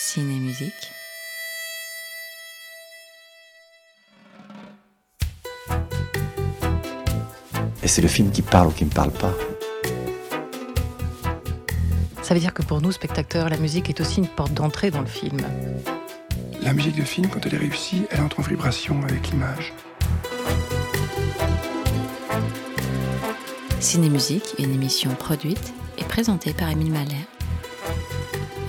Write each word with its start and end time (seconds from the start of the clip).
Ciné-musique. 0.00 0.72
Et 7.82 7.88
c'est 7.88 8.00
le 8.00 8.06
film 8.06 8.30
qui 8.30 8.42
parle 8.42 8.68
ou 8.68 8.70
qui 8.70 8.84
ne 8.84 8.90
parle 8.90 9.10
pas. 9.10 9.34
Ça 12.22 12.32
veut 12.32 12.40
dire 12.40 12.54
que 12.54 12.62
pour 12.62 12.80
nous, 12.80 12.92
spectateurs, 12.92 13.48
la 13.48 13.56
musique 13.56 13.90
est 13.90 14.00
aussi 14.00 14.20
une 14.20 14.28
porte 14.28 14.54
d'entrée 14.54 14.92
dans 14.92 15.00
le 15.00 15.06
film. 15.06 15.38
La 16.62 16.72
musique 16.72 16.96
de 16.96 17.02
film, 17.02 17.28
quand 17.28 17.44
elle 17.44 17.54
est 17.54 17.58
réussie, 17.58 18.04
elle 18.10 18.20
entre 18.20 18.38
en 18.38 18.44
vibration 18.44 19.02
avec 19.02 19.28
l'image. 19.30 19.74
Ciné-musique, 23.80 24.54
une 24.58 24.72
émission 24.72 25.12
produite 25.16 25.74
et 25.98 26.04
présentée 26.04 26.52
par 26.52 26.70
Émile 26.70 26.92
Malher 26.92 27.26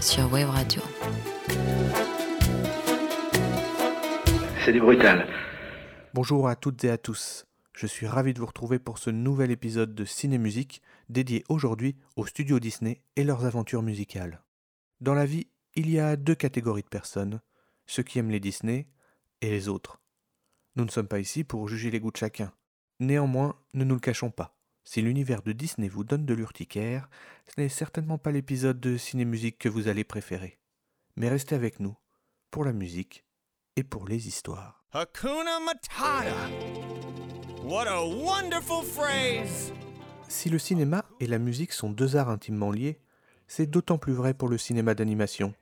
sur 0.01 0.31
Wave 0.33 0.49
Radio. 0.49 0.81
C'est 4.65 4.73
du 4.73 4.81
brutal. 4.81 5.25
Bonjour 6.13 6.49
à 6.49 6.55
toutes 6.57 6.83
et 6.83 6.89
à 6.89 6.97
tous. 6.97 7.45
Je 7.73 7.87
suis 7.87 8.07
ravi 8.07 8.33
de 8.33 8.39
vous 8.39 8.45
retrouver 8.45 8.77
pour 8.77 8.97
ce 8.97 9.09
nouvel 9.09 9.51
épisode 9.51 9.95
de 9.95 10.03
Ciné-Musique 10.03 10.81
dédié 11.07 11.45
aujourd'hui 11.47 11.95
aux 12.17 12.25
studios 12.25 12.59
Disney 12.59 13.01
et 13.15 13.23
leurs 13.23 13.45
aventures 13.45 13.83
musicales. 13.83 14.43
Dans 14.99 15.13
la 15.13 15.25
vie, 15.25 15.47
il 15.75 15.89
y 15.89 15.97
a 15.97 16.17
deux 16.17 16.35
catégories 16.35 16.83
de 16.83 16.89
personnes, 16.89 17.39
ceux 17.87 18.03
qui 18.03 18.19
aiment 18.19 18.31
les 18.31 18.41
Disney 18.41 18.89
et 19.39 19.49
les 19.49 19.69
autres. 19.69 20.01
Nous 20.75 20.83
ne 20.83 20.91
sommes 20.91 21.07
pas 21.07 21.19
ici 21.19 21.45
pour 21.45 21.69
juger 21.69 21.89
les 21.89 22.01
goûts 22.01 22.11
de 22.11 22.17
chacun. 22.17 22.51
Néanmoins, 22.99 23.55
ne 23.73 23.85
nous 23.85 23.95
le 23.95 24.01
cachons 24.01 24.31
pas. 24.31 24.57
Si 24.83 25.01
l'univers 25.01 25.41
de 25.41 25.53
Disney 25.53 25.87
vous 25.87 26.03
donne 26.03 26.25
de 26.25 26.33
l'urticaire, 26.33 27.09
ce 27.47 27.61
n'est 27.61 27.69
certainement 27.69 28.17
pas 28.17 28.31
l'épisode 28.31 28.81
de 28.81 28.97
ciné-musique 28.97 29.57
que 29.57 29.69
vous 29.69 29.87
allez 29.87 30.03
préférer. 30.03 30.59
Mais 31.15 31.29
restez 31.29 31.55
avec 31.55 31.79
nous, 31.79 31.95
pour 32.51 32.65
la 32.65 32.73
musique 32.73 33.23
et 33.79 33.83
pour 33.83 34.07
les 34.07 34.27
histoires. 34.27 34.83
Hakuna 34.91 35.59
Matata. 35.65 36.25
What 37.63 37.87
a 37.87 38.03
wonderful 38.03 38.83
phrase. 38.83 39.71
Si 40.27 40.49
le 40.49 40.59
cinéma 40.59 41.05
et 41.21 41.27
la 41.27 41.39
musique 41.39 41.71
sont 41.71 41.89
deux 41.89 42.17
arts 42.17 42.29
intimement 42.29 42.71
liés, 42.71 42.99
c'est 43.47 43.67
d'autant 43.67 43.97
plus 43.97 44.11
vrai 44.11 44.33
pour 44.33 44.49
le 44.49 44.57
cinéma 44.57 44.95
d'animation. 44.95 45.53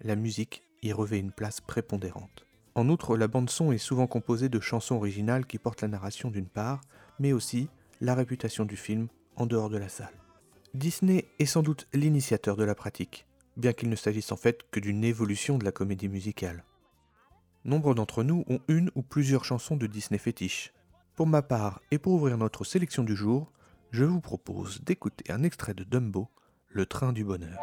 La 0.00 0.16
musique 0.16 0.62
y 0.82 0.92
revêt 0.92 1.18
une 1.18 1.32
place 1.32 1.60
prépondérante. 1.60 2.46
En 2.74 2.88
outre, 2.88 3.16
la 3.16 3.28
bande-son 3.28 3.72
est 3.72 3.78
souvent 3.78 4.06
composée 4.06 4.48
de 4.48 4.60
chansons 4.60 4.96
originales 4.96 5.46
qui 5.46 5.58
portent 5.58 5.82
la 5.82 5.88
narration 5.88 6.30
d'une 6.30 6.48
part, 6.48 6.80
mais 7.18 7.32
aussi 7.34 7.68
la 8.00 8.14
réputation 8.14 8.64
du 8.64 8.76
film 8.76 9.08
en 9.36 9.44
dehors 9.44 9.68
de 9.68 9.78
la 9.78 9.90
salle. 9.90 10.16
Disney 10.72 11.26
est 11.38 11.46
sans 11.46 11.62
doute 11.62 11.88
l'initiateur 11.92 12.56
de 12.56 12.64
la 12.64 12.74
pratique, 12.74 13.26
bien 13.58 13.74
qu'il 13.74 13.90
ne 13.90 13.96
s'agisse 13.96 14.32
en 14.32 14.36
fait 14.36 14.62
que 14.70 14.80
d'une 14.80 15.04
évolution 15.04 15.58
de 15.58 15.64
la 15.64 15.72
comédie 15.72 16.08
musicale. 16.08 16.64
Nombre 17.66 17.96
d'entre 17.96 18.22
nous 18.22 18.44
ont 18.46 18.60
une 18.68 18.92
ou 18.94 19.02
plusieurs 19.02 19.44
chansons 19.44 19.74
de 19.74 19.88
Disney 19.88 20.18
fétiches. 20.18 20.72
Pour 21.16 21.26
ma 21.26 21.42
part, 21.42 21.80
et 21.90 21.98
pour 21.98 22.12
ouvrir 22.12 22.38
notre 22.38 22.62
sélection 22.62 23.02
du 23.02 23.16
jour, 23.16 23.50
je 23.90 24.04
vous 24.04 24.20
propose 24.20 24.84
d'écouter 24.84 25.32
un 25.32 25.42
extrait 25.42 25.74
de 25.74 25.82
Dumbo, 25.82 26.28
Le 26.68 26.86
train 26.86 27.12
du 27.12 27.24
bonheur. 27.24 27.58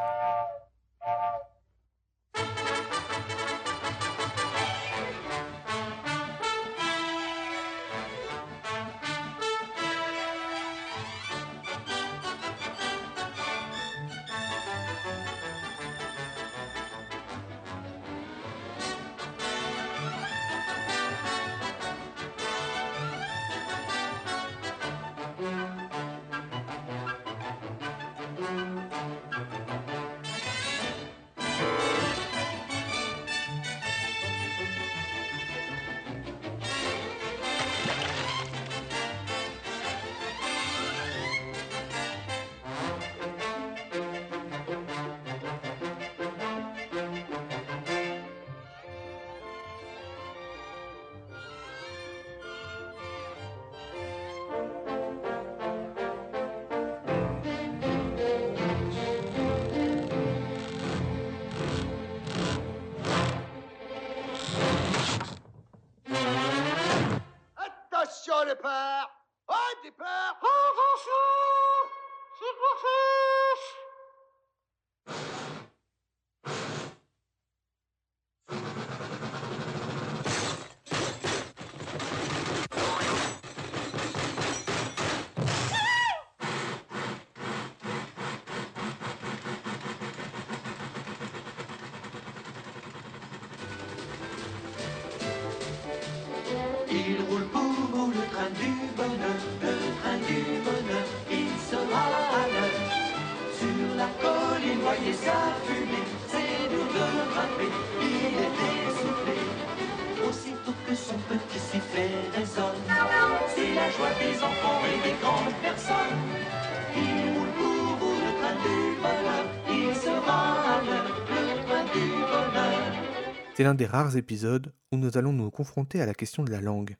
C'est 123.55 123.63
l'un 123.63 123.75
des 123.75 123.85
rares 123.85 124.17
épisodes 124.17 124.73
où 124.91 124.97
nous 124.97 125.15
allons 125.15 125.31
nous 125.31 125.51
confronter 125.51 126.01
à 126.01 126.07
la 126.07 126.15
question 126.15 126.43
de 126.43 126.49
la 126.49 126.59
langue. 126.59 126.97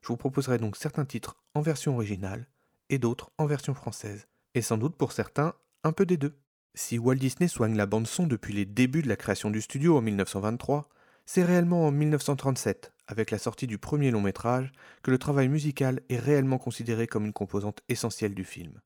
Je 0.00 0.08
vous 0.08 0.16
proposerai 0.16 0.58
donc 0.58 0.76
certains 0.76 1.04
titres 1.04 1.36
en 1.54 1.60
version 1.60 1.94
originale 1.94 2.48
et 2.88 2.98
d'autres 2.98 3.30
en 3.38 3.46
version 3.46 3.72
française, 3.72 4.26
et 4.54 4.62
sans 4.62 4.78
doute 4.78 4.96
pour 4.96 5.12
certains 5.12 5.54
un 5.84 5.92
peu 5.92 6.04
des 6.04 6.16
deux. 6.16 6.36
Si 6.74 6.98
Walt 6.98 7.14
Disney 7.14 7.46
soigne 7.46 7.76
la 7.76 7.86
bande-son 7.86 8.26
depuis 8.26 8.52
les 8.52 8.64
débuts 8.64 9.02
de 9.02 9.08
la 9.08 9.14
création 9.14 9.48
du 9.48 9.60
studio 9.60 9.96
en 9.96 10.00
1923, 10.00 10.88
c'est 11.24 11.44
réellement 11.44 11.86
en 11.86 11.92
1937, 11.92 12.92
avec 13.06 13.30
la 13.30 13.38
sortie 13.38 13.68
du 13.68 13.78
premier 13.78 14.10
long 14.10 14.22
métrage, 14.22 14.72
que 15.04 15.12
le 15.12 15.18
travail 15.18 15.48
musical 15.48 16.00
est 16.08 16.18
réellement 16.18 16.58
considéré 16.58 17.06
comme 17.06 17.26
une 17.26 17.32
composante 17.32 17.80
essentielle 17.88 18.34
du 18.34 18.44
film. 18.44 18.80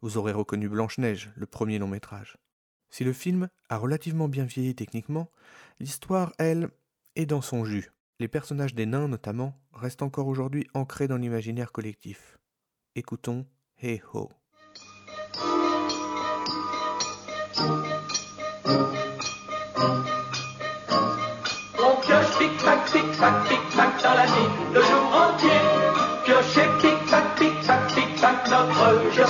Vous 0.00 0.16
aurez 0.16 0.32
reconnu 0.32 0.68
Blanche-Neige, 0.68 1.32
le 1.34 1.46
premier 1.46 1.80
long 1.80 1.88
métrage. 1.88 2.36
Si 2.92 3.04
le 3.04 3.14
film 3.14 3.48
a 3.70 3.78
relativement 3.78 4.28
bien 4.28 4.44
vieilli 4.44 4.74
techniquement, 4.74 5.30
l'histoire, 5.80 6.32
elle, 6.38 6.68
est 7.16 7.24
dans 7.24 7.40
son 7.40 7.64
jus. 7.64 7.90
Les 8.20 8.28
personnages 8.28 8.74
des 8.74 8.84
nains, 8.84 9.08
notamment, 9.08 9.58
restent 9.72 10.02
encore 10.02 10.26
aujourd'hui 10.26 10.66
ancrés 10.74 11.08
dans 11.08 11.16
l'imaginaire 11.16 11.72
collectif. 11.72 12.36
Écoutons 12.94 13.46
Hey 13.80 14.02
Ho. 14.12 14.28
On 21.78 21.96
pioche 22.02 22.38
tic-tac, 22.38 22.84
tic-tac, 22.92 23.48
tic-tac 23.48 24.02
dans 24.02 24.14
la 24.14 24.26
le 24.74 24.80
jour 24.82 25.16
entier. 25.16 25.48
Tic-tac, 26.82 27.36
tic-tac, 27.36 28.50
notre 28.50 29.12
jeu 29.12 29.24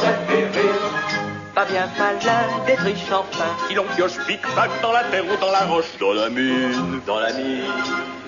malin 1.98 2.64
d'être 2.66 2.82
riche 2.82 3.10
enfin. 3.10 3.50
Si 3.68 3.74
l'on 3.74 3.84
pioche 3.96 4.18
pic-pac 4.26 4.70
dans 4.82 4.92
la 4.92 5.04
terre 5.04 5.24
ou 5.24 5.36
dans 5.40 5.50
la 5.50 5.64
roche, 5.66 5.92
dans 6.00 6.12
la 6.12 6.28
mine, 6.28 7.00
dans 7.06 7.20
la 7.20 7.32
mine, 7.32 7.64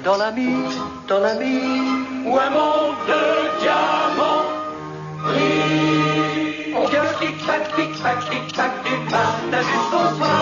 Dans 0.04 0.16
la 0.16 0.30
mine, 0.32 0.70
dans 1.08 1.20
la 1.20 1.34
mine, 1.34 2.04
ou 2.26 2.38
un 2.38 2.50
monde 2.50 2.96
de 3.08 3.60
diamants. 3.60 4.44
on 6.76 6.88
pioche 6.88 7.14
tic-tac, 7.20 7.74
tic-tac, 7.76 8.18
tic-tac 8.30 8.72
du 8.84 8.96
matin 9.10 9.62
jusqu'au 9.62 10.16
soir. 10.16 10.33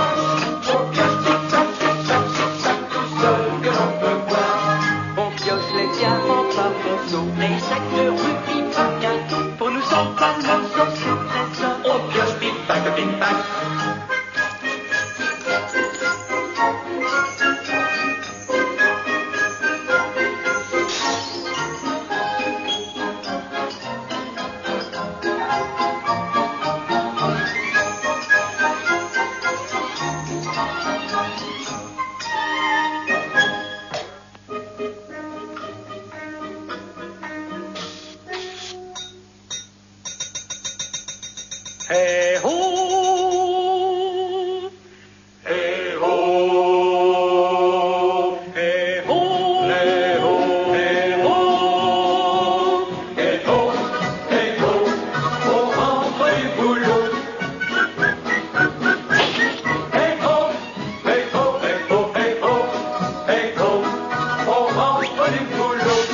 On 65.04 66.11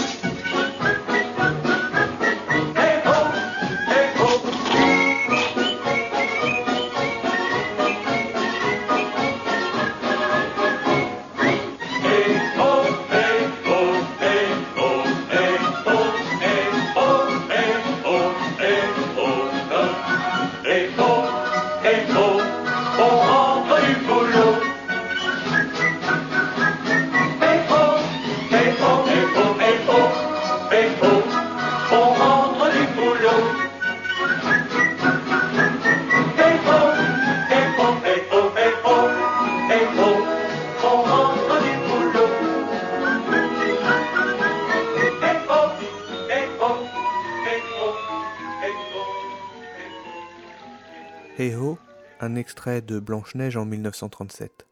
extrait 52.49 52.81
de 52.81 52.99
Blanche-Neige 52.99 53.59
en 53.59 53.67
1937. 53.67 54.67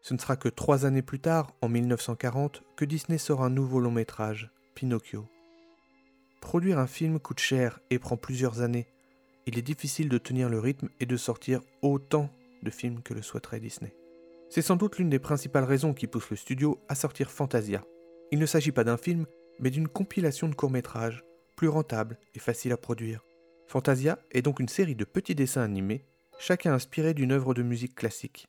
Ce 0.00 0.14
ne 0.14 0.18
sera 0.20 0.36
que 0.36 0.48
trois 0.48 0.86
années 0.86 1.02
plus 1.02 1.18
tard, 1.18 1.50
en 1.60 1.68
1940, 1.68 2.62
que 2.76 2.84
Disney 2.84 3.18
sort 3.18 3.42
un 3.42 3.50
nouveau 3.50 3.80
long 3.80 3.90
métrage, 3.90 4.52
Pinocchio. 4.76 5.26
Produire 6.40 6.78
un 6.78 6.86
film 6.86 7.18
coûte 7.18 7.40
cher 7.40 7.80
et 7.90 7.98
prend 7.98 8.16
plusieurs 8.16 8.60
années. 8.60 8.86
Il 9.46 9.58
est 9.58 9.62
difficile 9.62 10.08
de 10.08 10.18
tenir 10.18 10.48
le 10.48 10.60
rythme 10.60 10.88
et 11.00 11.04
de 11.04 11.16
sortir 11.16 11.62
autant 11.82 12.30
de 12.62 12.70
films 12.70 13.02
que 13.02 13.12
le 13.12 13.22
souhaiterait 13.22 13.58
Disney. 13.58 13.92
C'est 14.48 14.62
sans 14.62 14.76
doute 14.76 14.98
l'une 14.98 15.10
des 15.10 15.18
principales 15.18 15.64
raisons 15.64 15.94
qui 15.94 16.06
pousse 16.06 16.30
le 16.30 16.36
studio 16.36 16.80
à 16.88 16.94
sortir 16.94 17.32
Fantasia. 17.32 17.82
Il 18.30 18.38
ne 18.38 18.46
s'agit 18.46 18.70
pas 18.70 18.84
d'un 18.84 18.98
film, 18.98 19.26
mais 19.58 19.70
d'une 19.70 19.88
compilation 19.88 20.48
de 20.48 20.54
courts-métrages, 20.54 21.24
plus 21.56 21.68
rentable 21.68 22.20
et 22.36 22.38
facile 22.38 22.70
à 22.70 22.76
produire. 22.76 23.24
Fantasia 23.66 24.20
est 24.30 24.42
donc 24.42 24.60
une 24.60 24.68
série 24.68 24.94
de 24.94 25.04
petits 25.04 25.34
dessins 25.34 25.62
animés, 25.62 26.04
chacun 26.38 26.74
inspiré 26.74 27.14
d'une 27.14 27.32
œuvre 27.32 27.54
de 27.54 27.62
musique 27.62 27.94
classique. 27.94 28.46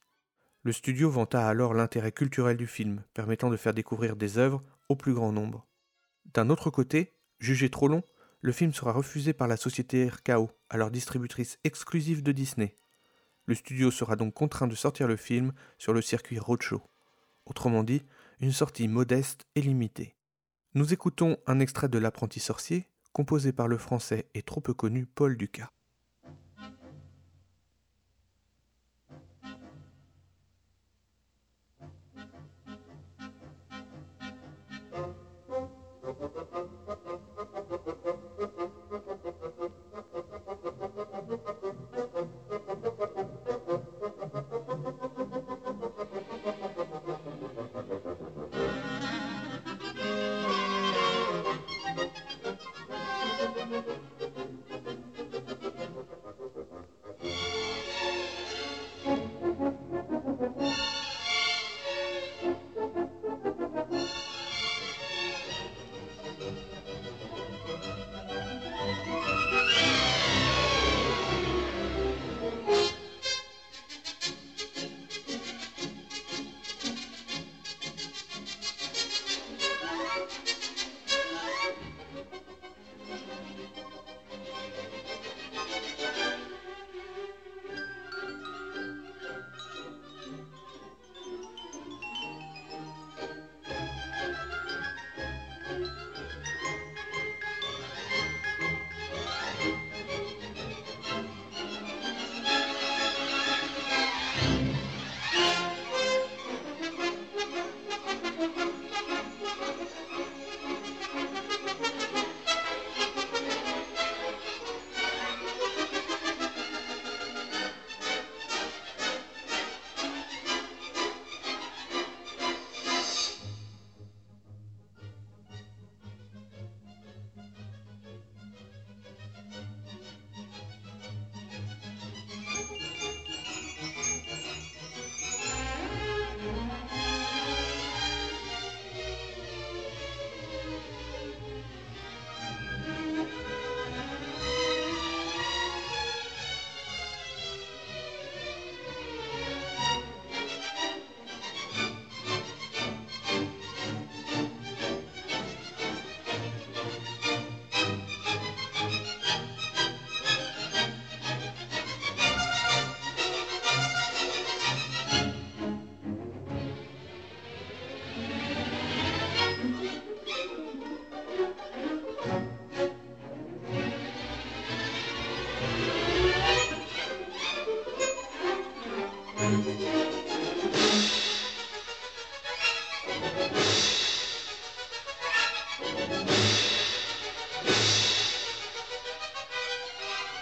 Le 0.63 0.71
studio 0.71 1.09
vanta 1.09 1.47
alors 1.47 1.73
l'intérêt 1.73 2.11
culturel 2.11 2.57
du 2.57 2.67
film, 2.67 3.03
permettant 3.13 3.49
de 3.49 3.57
faire 3.57 3.73
découvrir 3.73 4.15
des 4.15 4.37
œuvres 4.37 4.63
au 4.89 4.95
plus 4.95 5.13
grand 5.13 5.31
nombre. 5.31 5.65
D'un 6.33 6.49
autre 6.49 6.69
côté, 6.69 7.13
jugé 7.39 7.69
trop 7.69 7.87
long, 7.87 8.03
le 8.41 8.51
film 8.51 8.73
sera 8.73 8.91
refusé 8.91 9.33
par 9.33 9.47
la 9.47 9.57
société 9.57 10.09
RKO, 10.09 10.51
alors 10.69 10.91
distributrice 10.91 11.57
exclusive 11.63 12.21
de 12.21 12.31
Disney. 12.31 12.75
Le 13.45 13.55
studio 13.55 13.91
sera 13.91 14.15
donc 14.15 14.33
contraint 14.33 14.67
de 14.67 14.75
sortir 14.75 15.07
le 15.07 15.15
film 15.15 15.53
sur 15.77 15.93
le 15.93 16.01
circuit 16.01 16.37
Roadshow. 16.37 16.81
Autrement 17.45 17.83
dit, 17.83 18.03
une 18.39 18.51
sortie 18.51 18.89
modeste 18.89 19.45
et 19.55 19.61
limitée. 19.61 20.15
Nous 20.73 20.93
écoutons 20.93 21.37
un 21.47 21.59
extrait 21.61 21.87
de 21.87 21.97
L'apprenti 21.97 22.41
sorcier, 22.41 22.89
composé 23.13 23.53
par 23.53 23.69
le 23.69 23.77
français 23.77 24.29
et 24.33 24.41
trop 24.41 24.59
peu 24.59 24.73
connu 24.73 25.05
Paul 25.05 25.37
Ducas. 25.37 25.71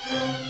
Yeah. 0.08 0.38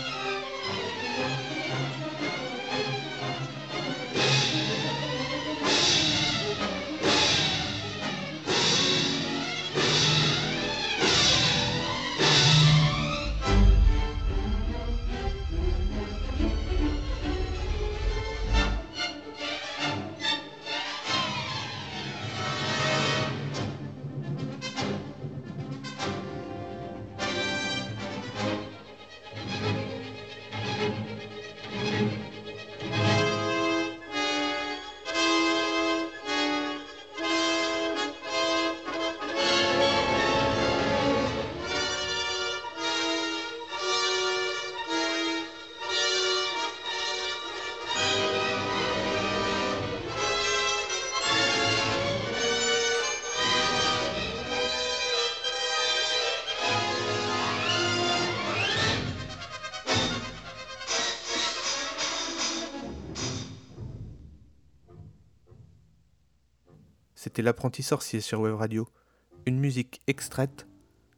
L'apprenti 67.42 67.82
sorcier 67.82 68.20
sur 68.20 68.40
Web 68.40 68.54
Radio, 68.54 68.88
une 69.44 69.58
musique 69.58 70.00
extraite 70.06 70.66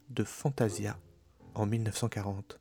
de 0.09 0.25
Fantasia 0.25 0.99
en 1.55 1.65
1940. 1.65 2.59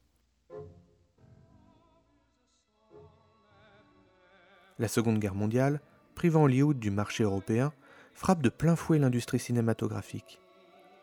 La 4.79 4.87
Seconde 4.87 5.19
Guerre 5.19 5.35
mondiale, 5.35 5.81
privant 6.15 6.45
Hollywood 6.45 6.79
du 6.79 6.93
marché 6.93 7.25
européen, 7.25 7.73
frappe 8.15 8.43
de 8.43 8.49
plein 8.49 8.77
fouet 8.77 9.01
l'industrie 9.01 9.41
cinématographique. 9.41 10.41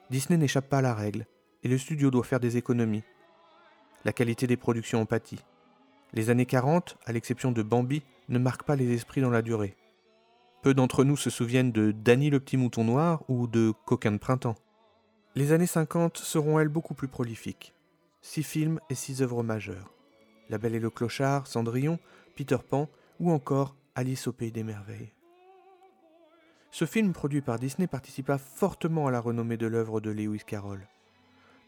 Disney 0.10 0.38
n'échappe 0.38 0.70
pas 0.70 0.78
à 0.78 0.82
la 0.82 0.94
règle, 0.94 1.28
et 1.64 1.68
le 1.68 1.78
studio 1.78 2.10
doit 2.10 2.24
faire 2.24 2.40
des 2.40 2.56
économies. 2.56 3.04
La 4.06 4.14
qualité 4.14 4.48
des 4.48 4.58
productions 4.58 5.02
en 5.02 5.06
pâtit. 5.06 5.44
Les 6.14 6.30
années 6.30 6.46
40, 6.46 6.98
à 7.06 7.12
l'exception 7.12 7.52
de 7.52 7.64
Bambi, 7.64 8.02
ne 8.30 8.40
marquent 8.40 8.66
pas 8.66 8.78
les 8.78 8.94
esprits 8.94 9.22
dans 9.22 9.30
la 9.30 9.42
durée. 9.42 9.76
Peu 10.66 10.74
d'entre 10.74 11.04
nous 11.04 11.16
se 11.16 11.30
souviennent 11.30 11.72
de 11.72 11.92
Danny 11.92 12.32
le 12.32 12.40
petit 12.40 12.58
mouton 12.58 12.84
noir 12.84 13.24
ou 13.28 13.46
de 13.46 13.72
Coquin 13.86 14.12
de 14.12 14.18
printemps. 14.18 14.56
Les 15.36 15.52
années 15.52 15.68
50 15.68 16.18
seront 16.18 16.60
elles 16.60 16.70
beaucoup 16.70 16.96
plus 16.96 17.08
prolifiques. 17.08 17.76
Six 18.24 18.42
films 18.42 18.80
et 18.90 18.96
six 18.96 19.22
œuvres 19.22 19.44
majeures. 19.44 19.94
La 20.50 20.58
Belle 20.58 20.74
et 20.74 20.80
le 20.80 20.90
Clochard, 20.90 21.46
Cendrillon, 21.46 22.00
Peter 22.36 22.58
Pan 22.68 22.90
ou 23.20 23.30
encore 23.30 23.76
Alice 23.94 24.26
au 24.26 24.32
Pays 24.32 24.52
des 24.52 24.64
Merveilles. 24.64 25.14
Ce 26.72 26.86
film 26.86 27.14
produit 27.14 27.42
par 27.42 27.60
Disney 27.60 27.86
participa 27.86 28.40
fortement 28.40 29.06
à 29.06 29.12
la 29.12 29.20
renommée 29.20 29.58
de 29.58 29.68
l'œuvre 29.68 30.02
de 30.02 30.10
Lewis 30.10 30.42
Carroll, 30.48 30.88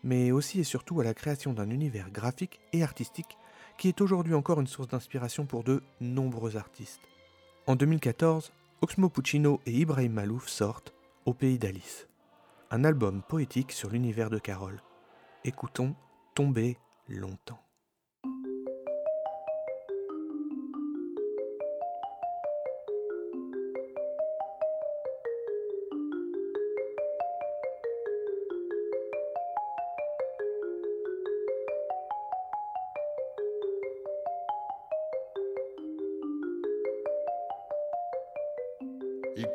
mais 0.03 0.31
aussi 0.31 0.61
et 0.61 0.63
surtout 0.63 0.99
à 1.01 1.03
la 1.03 1.13
création 1.13 1.53
d'un 1.53 1.69
univers 1.69 2.09
graphique 2.09 2.59
et 2.73 2.81
artistique 2.81 3.37
qui 3.77 3.89
est 3.89 4.01
aujourd'hui 4.01 4.33
encore 4.33 4.59
une 4.59 4.65
source 4.65 4.87
d'inspiration 4.87 5.45
pour 5.45 5.63
de 5.63 5.83
nombreux 6.01 6.57
artistes. 6.57 7.03
En 7.67 7.75
2014, 7.75 8.51
Oxmo 8.79 9.09
Puccino 9.09 9.59
et 9.65 9.71
Ibrahim 9.71 10.13
Malouf 10.13 10.47
sortent 10.47 10.93
Au 11.25 11.33
pays 11.33 11.57
d'Alice, 11.57 12.07
un 12.69 12.83
album 12.83 13.23
poétique 13.27 13.71
sur 13.71 13.89
l'univers 13.89 14.29
de 14.29 14.37
Carole. 14.37 14.83
Écoutons 15.43 15.95
Tomber 16.35 16.77
longtemps. 17.07 17.66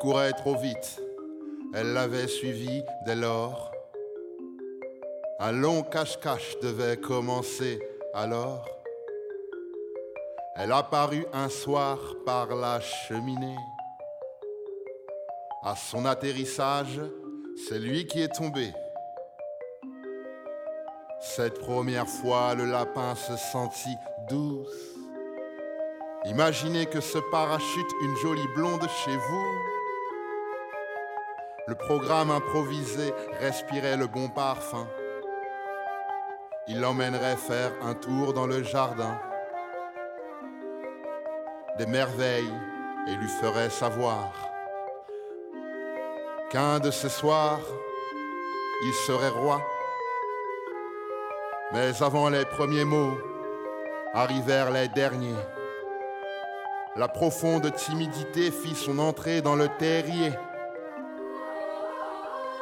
Courait 0.03 0.33
trop 0.33 0.57
vite. 0.57 1.01
Elle 1.73 1.93
l'avait 1.93 2.27
suivi 2.27 2.83
dès 3.05 3.15
lors. 3.15 3.71
Un 5.39 5.53
long 5.53 5.81
cache-cache 5.81 6.59
devait 6.61 6.97
commencer 6.97 7.79
alors. 8.13 8.67
Elle 10.57 10.73
apparut 10.73 11.25
un 11.31 11.47
soir 11.47 11.97
par 12.25 12.53
la 12.53 12.81
cheminée. 12.81 13.55
À 15.63 15.77
son 15.77 16.03
atterrissage, 16.03 16.99
c'est 17.65 17.79
lui 17.79 18.05
qui 18.05 18.23
est 18.23 18.35
tombé. 18.35 18.73
Cette 21.21 21.59
première 21.59 22.09
fois, 22.09 22.55
le 22.55 22.65
lapin 22.65 23.15
se 23.15 23.37
sentit 23.37 23.95
douce. 24.27 24.97
Imaginez 26.25 26.87
que 26.87 26.99
ce 26.99 27.19
parachute 27.31 27.91
une 28.01 28.17
jolie 28.17 28.47
blonde 28.53 28.85
chez 29.05 29.15
vous. 29.15 29.72
Le 31.65 31.75
programme 31.75 32.29
improvisé 32.29 33.13
respirait 33.39 33.95
le 33.95 34.07
bon 34.07 34.27
parfum. 34.27 34.85
Il 36.67 36.81
l'emmènerait 36.81 37.37
faire 37.37 37.71
un 37.81 37.93
tour 37.93 38.33
dans 38.33 38.47
le 38.47 38.63
jardin. 38.63 39.17
Des 41.77 41.85
merveilles 41.85 42.53
et 43.07 43.15
lui 43.15 43.29
ferait 43.29 43.69
savoir 43.69 44.33
qu'un 46.51 46.79
de 46.79 46.91
ces 46.91 47.09
soirs, 47.09 47.61
il 48.83 48.93
serait 48.93 49.29
roi. 49.29 49.61
Mais 51.71 52.03
avant 52.03 52.27
les 52.27 52.43
premiers 52.43 52.85
mots, 52.85 53.17
arrivèrent 54.13 54.71
les 54.71 54.89
derniers. 54.89 55.43
La 56.97 57.07
profonde 57.07 57.73
timidité 57.73 58.51
fit 58.51 58.75
son 58.75 58.99
entrée 58.99 59.41
dans 59.41 59.55
le 59.55 59.69
terrier. 59.79 60.33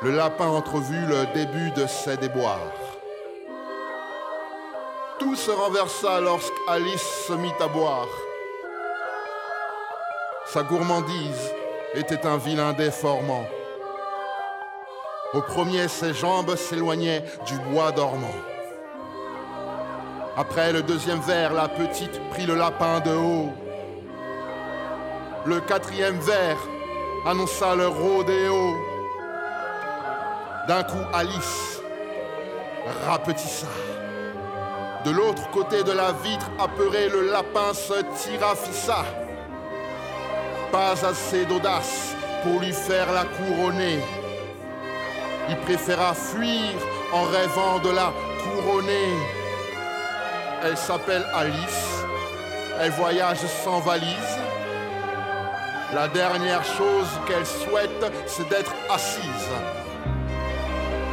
Le 0.03 0.10
lapin 0.10 0.48
entrevut 0.48 1.05
le 1.05 1.27
début 1.36 1.70
de 1.72 1.86
ses 1.86 2.17
déboires. 2.17 2.58
Tout 5.20 5.36
se 5.36 5.51
renversa 5.51 6.20
lorsqu'Alice 6.20 7.25
se 7.27 7.34
mit 7.34 7.53
à 7.60 7.67
boire. 7.67 8.08
Sa 10.48 10.63
gourmandise 10.63 11.53
était 11.93 12.25
un 12.25 12.38
vilain 12.38 12.74
déformant. 12.74 13.46
Au 15.36 15.41
premier, 15.41 15.88
ses 15.88 16.15
jambes 16.15 16.55
s'éloignaient 16.55 17.24
du 17.46 17.60
bois 17.70 17.91
dormant. 17.91 18.39
Après 20.36 20.74
le 20.74 20.81
deuxième 20.81 21.22
verre, 21.22 21.53
la 21.53 21.67
petite 21.67 22.20
prit 22.31 22.48
le 22.48 22.55
lapin 22.55 23.01
de 23.01 23.12
haut. 23.12 23.50
Le 25.46 25.60
quatrième 25.62 26.17
verre 26.17 26.58
annonça 27.27 27.75
le 27.75 27.88
rodéo. 27.88 28.90
D'un 30.68 30.84
coup, 30.84 31.06
Alice 31.13 31.82
rapetissa. 33.06 33.68
De 35.03 35.10
l'autre 35.10 35.50
côté 35.50 35.84
de 35.84 35.91
la 35.91 36.12
vitre, 36.12 36.50
apeuré, 36.60 37.10
le 37.10 37.32
lapin 37.32 37.74
se 37.74 38.01
tirafissa. 38.15 39.03
Pas 40.72 40.91
assez 41.06 41.46
d'audace 41.46 42.15
pour 42.44 42.60
lui 42.60 42.72
faire 42.72 43.12
la 43.12 43.25
couronner. 43.25 44.00
Il 45.50 45.58
préféra 45.58 46.13
fuir 46.13 46.75
en 47.12 47.24
rêvant 47.24 47.80
de 47.80 47.89
la 47.89 48.13
couronner. 48.44 49.15
Elle 50.63 50.77
s'appelle 50.77 51.25
Alice. 51.34 52.03
Elle 52.80 52.91
voyage 52.91 53.46
sans 53.63 53.80
valise. 53.80 54.38
La 55.94 56.08
dernière 56.08 56.63
chose 56.63 57.10
qu'elle 57.27 57.46
souhaite, 57.46 58.12
c'est 58.27 58.48
d'être 58.48 58.74
assise. 58.89 59.80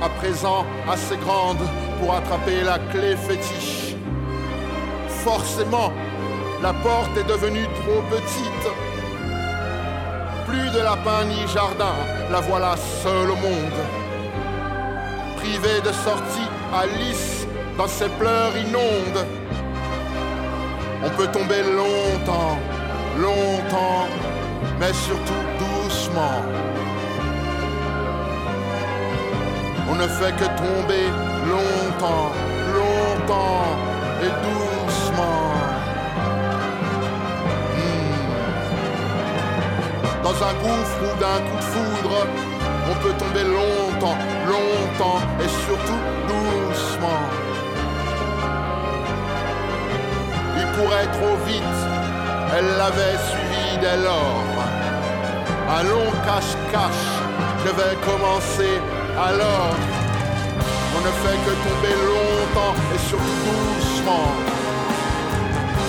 À 0.00 0.08
présent 0.10 0.64
assez 0.88 1.16
grande 1.16 1.58
pour 1.98 2.14
attraper 2.14 2.62
la 2.62 2.78
clé 2.78 3.16
fétiche. 3.16 3.96
Forcément, 5.24 5.92
la 6.62 6.72
porte 6.72 7.16
est 7.16 7.28
devenue 7.28 7.66
trop 7.82 8.00
petite. 8.08 8.68
Plus 10.46 10.70
de 10.70 10.78
lapin 10.78 11.24
ni 11.24 11.48
jardin, 11.48 11.96
la 12.30 12.40
voilà 12.40 12.76
seule 13.02 13.30
au 13.30 13.36
monde. 13.36 13.80
Privée 15.36 15.80
de 15.80 15.92
sortie, 15.92 16.48
Alice, 16.72 17.46
dans 17.76 17.88
ses 17.88 18.08
pleurs 18.20 18.56
inondes. 18.56 19.26
On 21.04 21.10
peut 21.10 21.26
tomber 21.26 21.62
longtemps, 21.64 22.56
longtemps, 23.18 24.06
mais 24.78 24.92
surtout 24.92 25.42
doucement. 25.58 26.67
On 29.90 29.94
ne 29.94 30.06
fait 30.06 30.32
que 30.32 30.44
tomber 30.44 31.06
longtemps, 31.52 32.30
longtemps 32.78 33.64
et 34.22 34.30
doucement. 34.46 35.42
Hmm. 37.74 38.22
Dans 40.22 40.38
un 40.48 40.54
gouffre 40.62 41.00
ou 41.02 41.12
d'un 41.18 41.40
coup 41.46 41.56
de 41.56 41.68
foudre, 41.72 42.16
on 42.90 42.94
peut 43.02 43.14
tomber 43.18 43.44
longtemps, 43.44 44.18
longtemps 44.46 45.20
et 45.42 45.48
surtout 45.66 46.02
doucement. 46.26 47.22
Il 50.56 50.66
courait 50.76 51.10
trop 51.18 51.36
vite, 51.46 51.78
elle 52.56 52.70
l'avait 52.76 53.18
suivi 53.30 53.78
dès 53.80 53.98
lors. 54.04 54.44
Un 55.70 55.82
long 55.82 56.10
cache-cache 56.24 57.08
devait 57.64 57.96
commencer 58.04 58.80
alors. 59.18 59.74
On 60.96 61.00
ne 61.00 61.12
fait 61.22 61.38
que 61.44 61.54
tomber 61.66 61.94
longtemps 62.12 62.74
et 62.94 62.98
surtout 62.98 63.58
doucement. 63.74 64.28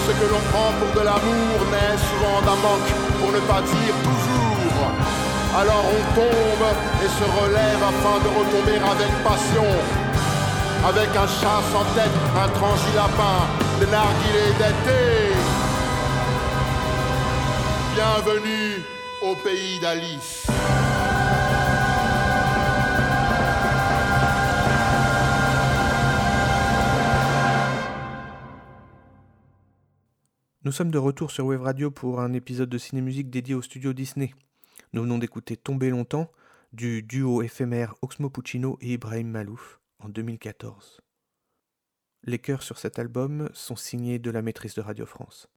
Ce 0.06 0.12
que 0.12 0.26
l'on 0.32 0.44
prend 0.52 0.72
pour 0.80 0.92
de 1.00 1.06
l'amour 1.06 1.58
naît 1.72 1.98
souvent 2.10 2.42
d'un 2.42 2.60
manque, 2.66 2.92
pour 3.20 3.32
ne 3.32 3.40
pas 3.52 3.62
dire 3.62 3.96
toujours. 4.08 4.92
Alors 5.58 5.86
on 5.98 6.04
tombe 6.16 6.68
et 7.04 7.10
se 7.10 7.26
relève 7.42 7.82
afin 7.92 8.18
de 8.24 8.30
retomber 8.38 8.78
avec 8.78 9.12
passion. 9.24 9.70
Avec 10.88 11.10
un 11.10 11.28
chat 11.28 11.62
sans 11.72 11.86
tête, 11.94 12.18
un 12.36 12.48
lapin, 12.96 13.40
des 13.80 13.88
narguilés 13.88 14.54
d'été. 14.58 15.34
Bienvenue 17.94 18.84
au 19.22 19.36
pays 19.36 19.80
d'Alice. 19.80 20.48
Nous 30.70 30.74
sommes 30.74 30.92
de 30.92 31.00
retour 31.00 31.32
sur 31.32 31.48
Wave 31.48 31.64
Radio 31.64 31.90
pour 31.90 32.20
un 32.20 32.32
épisode 32.32 32.70
de 32.70 32.78
ciné-musique 32.78 33.32
dédié 33.32 33.56
au 33.56 33.62
studio 33.64 33.92
Disney. 33.92 34.36
Nous 34.94 35.02
venons 35.02 35.18
d'écouter 35.18 35.58
Tomber 35.58 35.90
longtemps 35.90 36.32
du 36.74 37.02
duo 37.02 37.42
éphémère 37.42 37.96
Oxmo 38.04 38.30
Puccino 38.30 38.78
et 38.80 38.94
Ibrahim 38.94 39.30
Malouf 39.30 39.80
en 39.98 40.10
2014. 40.10 41.02
Les 42.22 42.38
chœurs 42.38 42.62
sur 42.62 42.78
cet 42.78 43.00
album 43.00 43.50
sont 43.52 43.76
signés 43.76 44.20
de 44.20 44.30
la 44.30 44.44
maîtrise 44.44 44.76
de 44.76 44.82
Radio 44.82 45.08
France. 45.08 45.48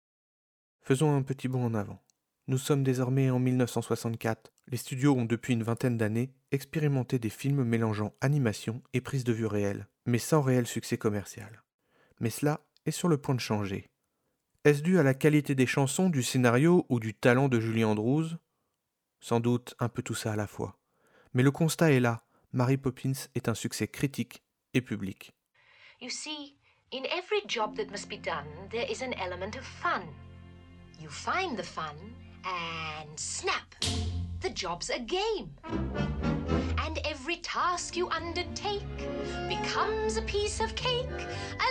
Faisons 0.81 1.15
un 1.15 1.21
petit 1.21 1.47
bond 1.47 1.67
en 1.67 1.75
avant. 1.75 2.03
Nous 2.47 2.57
sommes 2.57 2.83
désormais 2.83 3.29
en 3.29 3.39
1964. 3.39 4.51
Les 4.69 4.79
studios 4.79 5.15
ont 5.15 5.27
depuis 5.27 5.53
une 5.53 5.63
vingtaine 5.63 5.99
d'années 5.99 6.33
expérimenté 6.53 7.19
des 7.19 7.29
films 7.29 7.65
mélangeant 7.65 8.15
animation 8.23 8.81
et 8.95 9.03
prise 9.03 9.25
de 9.25 9.35
vue 9.35 9.45
réelle, 9.45 9.89
mais 10.07 10.17
sans 10.17 10.41
réel 10.41 10.67
succès 10.67 10.97
commercial. 10.97 11.65
Mais 12.19 12.31
cela 12.31 12.63
est 12.87 12.93
sur 12.93 13.09
le 13.09 13.19
point 13.19 13.35
de 13.35 13.41
changer. 13.41 13.92
Est-ce 14.65 14.83
dû 14.83 15.01
à 15.01 15.03
la 15.03 15.13
qualité 15.13 15.57
des 15.57 15.67
chansons, 15.67 16.09
du 16.09 16.23
scénario 16.23 16.87
ou 16.89 17.01
du 17.01 17.15
talent 17.15 17.49
de 17.49 17.59
Julie 17.59 17.83
Andrews? 17.83 18.29
Sans 19.19 19.41
doute 19.41 19.75
un 19.81 19.89
peu 19.89 20.03
tout 20.03 20.15
ça 20.15 20.35
à 20.35 20.37
la 20.37 20.47
fois. 20.47 20.79
Mais 21.35 21.43
le 21.43 21.51
constat 21.51 21.91
est 21.91 21.99
là. 21.99 22.23
Mary 22.53 22.77
Poppins 22.77 23.27
est 23.35 23.49
un 23.49 23.55
succès 23.55 23.89
critique 23.89 24.45
et 24.73 24.81
public. 24.81 25.35
You 26.01 26.11
see, 26.11 26.55
in 26.93 27.03
every 27.07 27.43
job 27.49 27.77
that 27.77 27.91
must 27.91 28.09
be 28.09 28.23
done, 28.23 28.47
there 28.71 28.87
is 28.89 29.03
an 29.03 29.15
element 29.15 29.57
of 29.57 29.65
fun. 29.65 30.03
You 31.01 31.09
find 31.09 31.57
the 31.57 31.65
fun 31.65 31.97
and 32.45 33.19
snap, 33.19 33.75
the 34.43 34.51
job's 34.55 34.91
a 34.91 35.01
game. 35.01 35.51
And 36.79 37.01
every 37.05 37.39
task 37.43 37.97
you 37.97 38.09
undertake 38.11 39.09
becomes 39.49 40.19
a 40.19 40.23
piece 40.23 40.61
of 40.61 40.73
cake, 40.77 41.09
a 41.11 41.71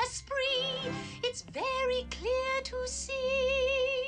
a 0.00 0.06
spree. 0.06 0.92
It's 1.22 1.42
very 1.42 2.06
clear 2.10 2.62
to 2.64 2.88
see 2.88 4.06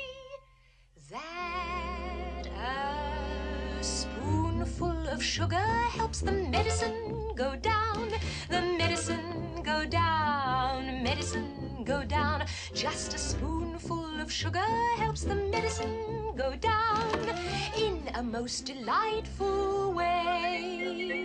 that 1.11 2.47
a 2.47 3.83
spoonful 3.83 5.07
of 5.07 5.23
sugar 5.23 5.67
helps 5.97 6.21
the 6.21 6.31
medicine 6.31 7.33
go 7.35 7.55
down, 7.55 8.09
the 8.49 8.61
medicine 8.61 9.61
go 9.63 9.85
down, 9.85 11.03
medicine 11.03 11.83
go 11.85 12.03
down. 12.03 12.45
Just 12.73 13.13
a 13.13 13.17
spoonful 13.17 14.19
of 14.19 14.31
sugar 14.31 14.67
helps 14.97 15.23
the 15.23 15.35
medicine 15.35 16.33
go 16.35 16.55
down 16.55 17.29
in 17.77 18.09
a 18.15 18.23
most 18.23 18.65
delightful 18.65 19.93
way. 19.93 21.22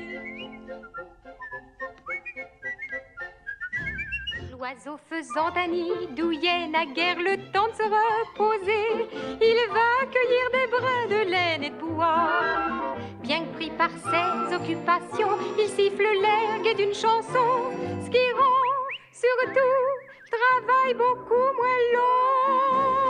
L'oiseau 4.58 4.98
faisant 5.08 5.54
un 5.54 5.68
nid 5.68 6.08
douillet 6.16 6.66
n'a 6.66 6.84
guère 6.84 7.18
le 7.20 7.36
temps 7.52 7.68
de 7.68 7.74
se 7.74 7.84
reposer. 7.84 9.08
Il 9.40 9.58
va 9.72 10.04
cueillir 10.10 10.50
des 10.52 10.66
brins 10.66 11.06
de 11.06 11.30
laine 11.30 11.62
et 11.62 11.70
de 11.70 11.76
bois. 11.76 12.96
Bien 13.22 13.44
que 13.44 13.54
pris 13.54 13.70
par 13.70 13.90
ses 13.90 14.52
occupations, 14.52 15.38
il 15.56 15.68
siffle 15.68 16.02
l'air 16.02 16.74
d'une 16.74 16.92
chanson, 16.92 17.70
ce 18.04 18.10
qui 18.10 18.32
rend 18.32 18.68
surtout 19.12 19.60
travail 20.28 20.94
beaucoup 20.94 21.52
moins 21.56 21.82
long. 21.94 23.07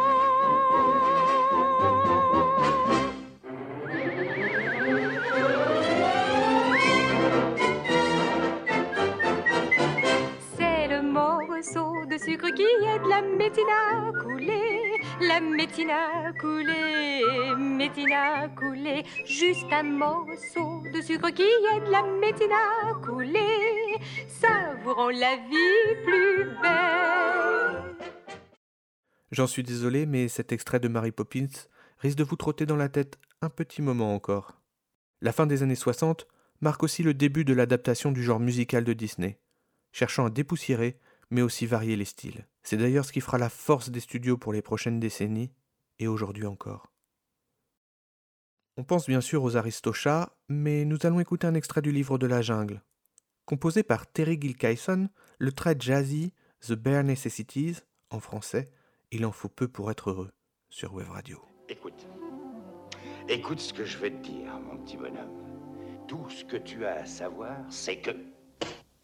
Sucre 12.28 12.50
qui 12.50 12.62
aide 12.62 13.06
la 13.08 13.22
métine 13.22 13.64
à 13.70 14.12
couler, 14.22 15.00
la 15.20 15.40
couler, 16.38 17.22
métine 17.56 18.12
à 18.12 18.48
couler. 18.48 19.02
Juste 19.24 19.72
un 19.72 19.82
morceau 19.82 20.82
de 20.92 21.00
sucre 21.00 21.30
qui 21.30 21.42
aide 21.42 21.88
la 21.90 22.02
métine 22.02 22.52
à 22.52 22.92
couler, 23.02 23.96
ça 24.28 24.74
vous 24.84 24.92
rend 24.92 25.08
la 25.08 25.36
vie 25.36 26.04
plus 26.04 26.44
belle. 26.60 27.96
J'en 29.32 29.46
suis 29.46 29.62
désolé, 29.62 30.04
mais 30.04 30.28
cet 30.28 30.52
extrait 30.52 30.80
de 30.80 30.88
Mary 30.88 31.12
Poppins 31.12 31.46
risque 31.98 32.18
de 32.18 32.24
vous 32.24 32.36
trotter 32.36 32.66
dans 32.66 32.76
la 32.76 32.90
tête 32.90 33.18
un 33.40 33.48
petit 33.48 33.80
moment 33.80 34.14
encore. 34.14 34.60
La 35.22 35.32
fin 35.32 35.46
des 35.46 35.62
années 35.62 35.74
60 35.74 36.26
marque 36.60 36.82
aussi 36.82 37.02
le 37.02 37.14
début 37.14 37.46
de 37.46 37.54
l'adaptation 37.54 38.12
du 38.12 38.22
genre 38.22 38.40
musical 38.40 38.84
de 38.84 38.92
Disney, 38.92 39.38
cherchant 39.92 40.26
à 40.26 40.30
dépoussiérer 40.30 40.98
mais 41.30 41.42
aussi 41.42 41.66
varier 41.66 41.96
les 41.96 42.04
styles. 42.04 42.46
C'est 42.62 42.76
d'ailleurs 42.76 43.04
ce 43.04 43.12
qui 43.12 43.20
fera 43.20 43.38
la 43.38 43.48
force 43.48 43.90
des 43.90 44.00
studios 44.00 44.36
pour 44.36 44.52
les 44.52 44.62
prochaines 44.62 45.00
décennies, 45.00 45.52
et 45.98 46.06
aujourd'hui 46.06 46.46
encore. 46.46 46.92
On 48.76 48.84
pense 48.84 49.08
bien 49.08 49.20
sûr 49.20 49.42
aux 49.42 49.56
Aristochats, 49.56 50.36
mais 50.48 50.84
nous 50.84 50.98
allons 51.02 51.18
écouter 51.18 51.46
un 51.46 51.54
extrait 51.54 51.82
du 51.82 51.90
livre 51.90 52.16
de 52.16 52.26
la 52.26 52.42
jungle. 52.42 52.82
Composé 53.44 53.82
par 53.82 54.06
Terry 54.06 54.38
Gilkyson, 54.40 55.08
le 55.38 55.52
très 55.52 55.74
jazzy 55.78 56.32
The 56.60 56.74
Bare 56.74 57.02
Necessities, 57.02 57.78
en 58.10 58.20
français, 58.20 58.70
Il 59.10 59.24
en 59.24 59.32
faut 59.32 59.48
peu 59.48 59.68
pour 59.68 59.90
être 59.90 60.10
heureux, 60.10 60.30
sur 60.68 60.94
Web 60.94 61.08
Radio. 61.08 61.42
Écoute. 61.68 62.06
Écoute 63.28 63.58
ce 63.58 63.72
que 63.72 63.84
je 63.84 63.98
vais 63.98 64.10
te 64.10 64.22
dire, 64.28 64.60
mon 64.60 64.76
petit 64.78 64.96
bonhomme. 64.96 66.06
Tout 66.06 66.28
ce 66.30 66.44
que 66.44 66.56
tu 66.56 66.84
as 66.84 67.00
à 67.00 67.06
savoir, 67.06 67.56
c'est 67.70 68.00
que 68.00 68.10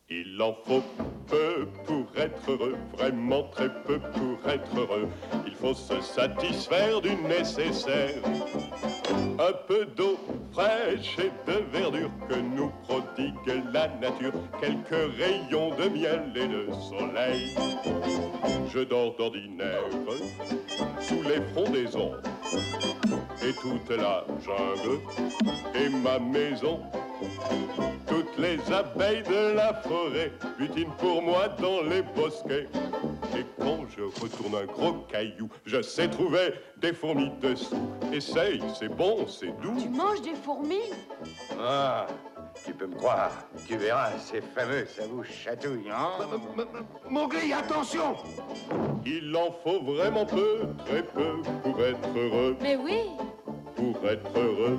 Il 0.08 0.40
en 0.40 0.54
faut 0.64 0.84
peu 1.26 1.66
pour 1.84 2.06
être 2.16 2.50
heureux, 2.50 2.76
vraiment 2.96 3.44
très 3.44 3.68
peu 3.68 3.98
pour 3.98 4.50
être 4.50 4.76
heureux. 4.76 5.08
Il 5.46 5.54
faut 5.54 5.74
se 5.74 6.00
satisfaire 6.00 7.00
du 7.00 7.14
nécessaire. 7.16 8.22
Un 9.38 9.52
peu 9.66 9.86
d'eau 9.96 10.18
fraîche 10.52 11.16
et 11.18 11.32
de 11.50 11.58
verdure 11.72 12.10
que 12.28 12.36
nous 12.36 12.70
prodigue 12.84 13.62
la 13.72 13.88
nature. 13.88 14.32
Quelques 14.60 15.16
rayons 15.18 15.70
de 15.76 15.88
miel 15.88 16.32
et 16.36 16.48
de 16.48 16.72
soleil. 16.72 17.54
Je 18.72 18.80
dors 18.80 19.16
d'ordinaire 19.16 19.82
sous 21.00 21.22
les 21.22 21.40
frondaisons 21.52 22.12
et 23.42 23.52
toute 23.60 23.90
la 23.90 24.24
jungle 24.44 25.00
et 25.74 25.88
ma 25.88 26.18
maison. 26.18 26.80
Toutes 28.06 28.38
les 28.38 28.58
abeilles 28.72 29.22
de 29.22 29.54
la 29.54 29.74
forêt 29.74 30.32
butinent 30.58 30.92
pour 30.98 31.22
moi 31.22 31.48
dans 31.60 31.82
les 31.82 32.02
bosquets. 32.02 32.68
Et 33.36 33.44
quand 33.58 33.80
je 33.96 34.02
retourne 34.02 34.54
un 34.54 34.66
gros 34.66 35.04
caillou, 35.10 35.48
je 35.64 35.82
sais 35.82 36.08
trouver 36.08 36.54
des 36.76 36.92
fourmis 36.92 37.30
dessous. 37.40 37.76
Essaye, 38.12 38.62
c'est 38.78 38.88
bon, 38.88 39.26
c'est 39.26 39.52
doux. 39.60 39.76
Tu 39.80 39.88
manges 39.88 40.22
des 40.22 40.34
fourmis? 40.34 40.90
Ah, 41.60 42.06
tu 42.64 42.72
peux 42.72 42.86
me 42.86 42.94
croire. 42.96 43.32
Tu 43.66 43.76
verras, 43.76 44.10
c'est 44.18 44.42
fameux, 44.54 44.86
ça 44.86 45.02
vous 45.08 45.24
chatouille, 45.24 45.90
hein? 45.90 46.10
Mowgli, 47.08 47.52
attention 47.52 48.14
Il 49.04 49.34
en 49.36 49.50
faut 49.64 49.82
vraiment 49.82 50.26
peu, 50.26 50.60
très 50.86 51.02
peu, 51.02 51.42
pour 51.62 51.80
être 51.80 52.08
heureux. 52.16 52.56
Mais 52.60 52.76
oui 52.76 53.00
Pour 53.74 54.08
être 54.08 54.38
heureux. 54.38 54.78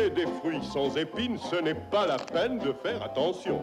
des 0.09 0.25
fruits 0.39 0.63
sans 0.63 0.95
épines, 0.97 1.37
ce 1.37 1.55
n'est 1.57 1.75
pas 1.75 2.07
la 2.07 2.17
peine 2.17 2.57
de 2.59 2.73
faire 2.83 3.03
attention. 3.03 3.61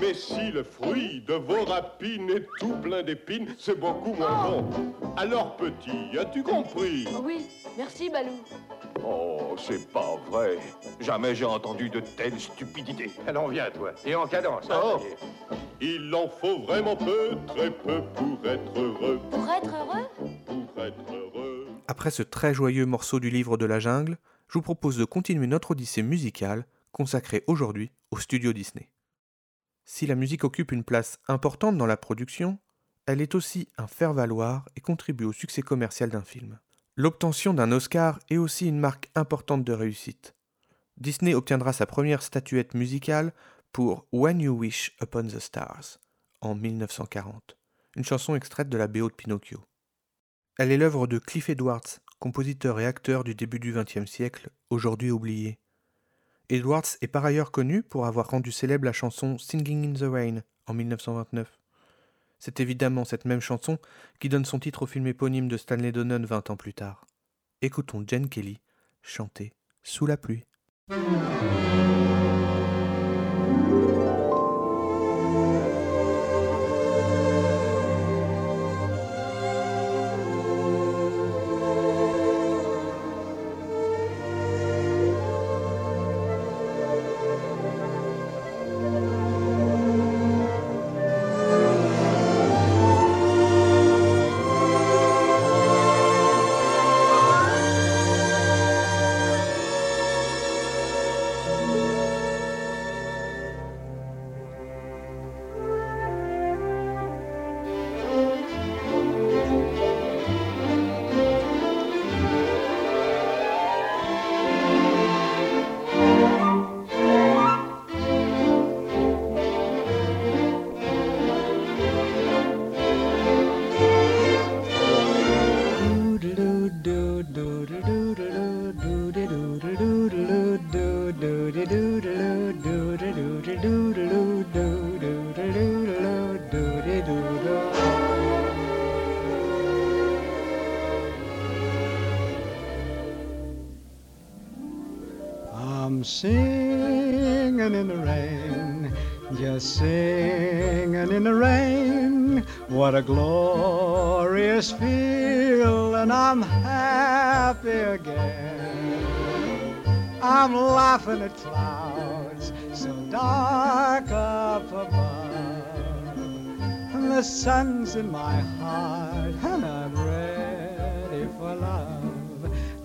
Mais 0.00 0.14
si 0.14 0.50
le 0.50 0.62
fruit 0.62 1.22
de 1.26 1.34
vos 1.34 1.64
rapines 1.64 2.28
est 2.30 2.46
tout 2.58 2.74
plein 2.82 3.02
d'épines, 3.02 3.46
c'est 3.58 3.78
beaucoup 3.78 4.12
moins 4.14 4.50
bon. 4.50 4.64
Alors 5.16 5.56
petit, 5.56 6.18
as-tu 6.18 6.42
compris? 6.42 7.06
Oui, 7.22 7.46
merci 7.76 8.10
Balou. 8.10 8.40
Oh, 9.04 9.54
c'est 9.56 9.90
pas 9.92 10.16
vrai. 10.30 10.58
Jamais 11.00 11.34
j'ai 11.34 11.44
entendu 11.44 11.88
de 11.88 12.00
telles 12.00 12.38
stupidités. 12.38 13.10
Allons, 13.26 13.48
viens, 13.48 13.70
toi. 13.70 13.92
Et 14.04 14.14
en 14.14 14.26
cadence. 14.26 14.68
hein, 14.70 14.80
Oh. 14.82 15.00
Il 15.80 16.14
en 16.14 16.28
faut 16.28 16.58
vraiment 16.60 16.94
peu, 16.96 17.30
très 17.46 17.70
peu 17.70 18.02
pour 18.14 18.38
être 18.46 18.78
heureux. 18.78 19.18
Pour 19.30 19.48
être 19.50 19.74
heureux? 19.74 20.06
Pour 20.46 20.84
être 20.84 21.14
heureux. 21.14 21.66
Après 21.88 22.10
ce 22.10 22.22
très 22.22 22.52
joyeux 22.52 22.84
morceau 22.86 23.18
du 23.18 23.30
livre 23.30 23.56
de 23.56 23.64
la 23.64 23.80
jungle, 23.80 24.18
je 24.50 24.54
vous 24.54 24.62
propose 24.62 24.96
de 24.96 25.04
continuer 25.04 25.46
notre 25.46 25.70
odyssée 25.70 26.02
musicale 26.02 26.66
consacrée 26.90 27.44
aujourd'hui 27.46 27.92
au 28.10 28.18
studio 28.18 28.52
Disney. 28.52 28.90
Si 29.84 30.06
la 30.06 30.16
musique 30.16 30.42
occupe 30.42 30.72
une 30.72 30.82
place 30.82 31.20
importante 31.28 31.78
dans 31.78 31.86
la 31.86 31.96
production, 31.96 32.58
elle 33.06 33.20
est 33.20 33.36
aussi 33.36 33.68
un 33.78 33.86
faire-valoir 33.86 34.68
et 34.74 34.80
contribue 34.80 35.24
au 35.24 35.32
succès 35.32 35.62
commercial 35.62 36.10
d'un 36.10 36.22
film. 36.22 36.58
L'obtention 36.96 37.54
d'un 37.54 37.70
Oscar 37.70 38.18
est 38.28 38.38
aussi 38.38 38.66
une 38.66 38.80
marque 38.80 39.08
importante 39.14 39.62
de 39.62 39.72
réussite. 39.72 40.34
Disney 40.96 41.32
obtiendra 41.32 41.72
sa 41.72 41.86
première 41.86 42.22
statuette 42.22 42.74
musicale 42.74 43.32
pour 43.72 44.08
When 44.10 44.40
You 44.40 44.52
Wish 44.52 44.96
Upon 45.00 45.28
the 45.28 45.38
Stars 45.38 45.98
en 46.40 46.56
1940, 46.56 47.56
une 47.94 48.04
chanson 48.04 48.34
extraite 48.34 48.68
de 48.68 48.76
la 48.76 48.88
BO 48.88 49.08
de 49.08 49.14
Pinocchio. 49.14 49.64
Elle 50.58 50.72
est 50.72 50.76
l'œuvre 50.76 51.06
de 51.06 51.20
Cliff 51.20 51.48
Edwards, 51.48 52.00
compositeur 52.20 52.78
et 52.78 52.86
acteur 52.86 53.24
du 53.24 53.34
début 53.34 53.58
du 53.58 53.72
XXe 53.72 54.08
siècle, 54.08 54.50
aujourd'hui 54.68 55.10
oublié. 55.10 55.58
Edwards 56.48 56.84
est 57.00 57.08
par 57.08 57.24
ailleurs 57.24 57.50
connu 57.50 57.82
pour 57.82 58.06
avoir 58.06 58.28
rendu 58.28 58.52
célèbre 58.52 58.84
la 58.84 58.92
chanson 58.92 59.38
Singing 59.38 59.90
in 59.90 59.94
the 59.94 60.10
Rain 60.10 60.42
en 60.66 60.74
1929. 60.74 61.58
C'est 62.38 62.60
évidemment 62.60 63.04
cette 63.04 63.24
même 63.24 63.40
chanson 63.40 63.78
qui 64.20 64.28
donne 64.28 64.44
son 64.44 64.58
titre 64.58 64.82
au 64.82 64.86
film 64.86 65.06
éponyme 65.06 65.48
de 65.48 65.56
Stanley 65.56 65.92
Donen 65.92 66.24
20 66.24 66.50
ans 66.50 66.56
plus 66.56 66.74
tard. 66.74 67.06
Écoutons 67.62 68.04
Jen 68.06 68.28
Kelly 68.28 68.60
chanter 69.02 69.52
Sous 69.82 70.06
la 70.06 70.16
pluie. 70.16 70.44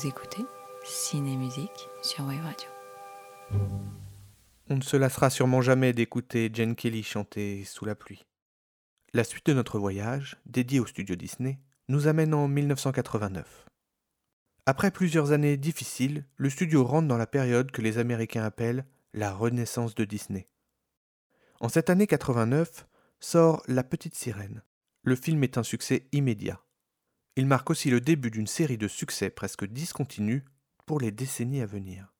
Vous 0.00 0.08
écoutez 0.08 0.46
Ciné 0.82 1.36
Musique 1.36 1.88
sur 2.00 2.24
Wave 2.24 2.42
Radio. 2.42 2.68
On 4.70 4.76
ne 4.76 4.82
se 4.82 4.96
lassera 4.96 5.28
sûrement 5.28 5.60
jamais 5.60 5.92
d'écouter 5.92 6.48
Jane 6.50 6.74
Kelly 6.74 7.02
chanter 7.02 7.64
Sous 7.64 7.84
la 7.84 7.94
pluie. 7.94 8.24
La 9.12 9.24
suite 9.24 9.44
de 9.46 9.52
notre 9.52 9.78
voyage, 9.78 10.38
dédié 10.46 10.80
au 10.80 10.86
studio 10.86 11.16
Disney, 11.16 11.58
nous 11.88 12.06
amène 12.06 12.32
en 12.32 12.48
1989. 12.48 13.66
Après 14.64 14.90
plusieurs 14.90 15.32
années 15.32 15.58
difficiles, 15.58 16.24
le 16.36 16.48
studio 16.48 16.82
rentre 16.82 17.08
dans 17.08 17.18
la 17.18 17.26
période 17.26 17.70
que 17.70 17.82
les 17.82 17.98
Américains 17.98 18.44
appellent 18.44 18.86
la 19.12 19.32
renaissance 19.34 19.94
de 19.94 20.06
Disney. 20.06 20.48
En 21.60 21.68
cette 21.68 21.90
année 21.90 22.06
89 22.06 22.86
sort 23.18 23.62
La 23.66 23.84
Petite 23.84 24.14
Sirène. 24.14 24.62
Le 25.02 25.14
film 25.14 25.44
est 25.44 25.58
un 25.58 25.62
succès 25.62 26.08
immédiat. 26.12 26.62
Il 27.36 27.46
marque 27.46 27.70
aussi 27.70 27.90
le 27.90 28.00
début 28.00 28.30
d'une 28.30 28.46
série 28.46 28.78
de 28.78 28.88
succès 28.88 29.30
presque 29.30 29.64
discontinus 29.64 30.42
pour 30.86 31.00
les 31.00 31.12
décennies 31.12 31.62
à 31.62 31.66
venir. 31.66 32.12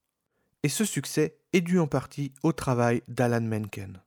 Et 0.63 0.69
ce 0.69 0.85
succès 0.85 1.39
est 1.53 1.61
dû 1.61 1.79
en 1.79 1.87
partie 1.87 2.33
au 2.43 2.53
travail 2.53 3.03
d'Alan 3.09 3.41
Menken. 3.41 4.03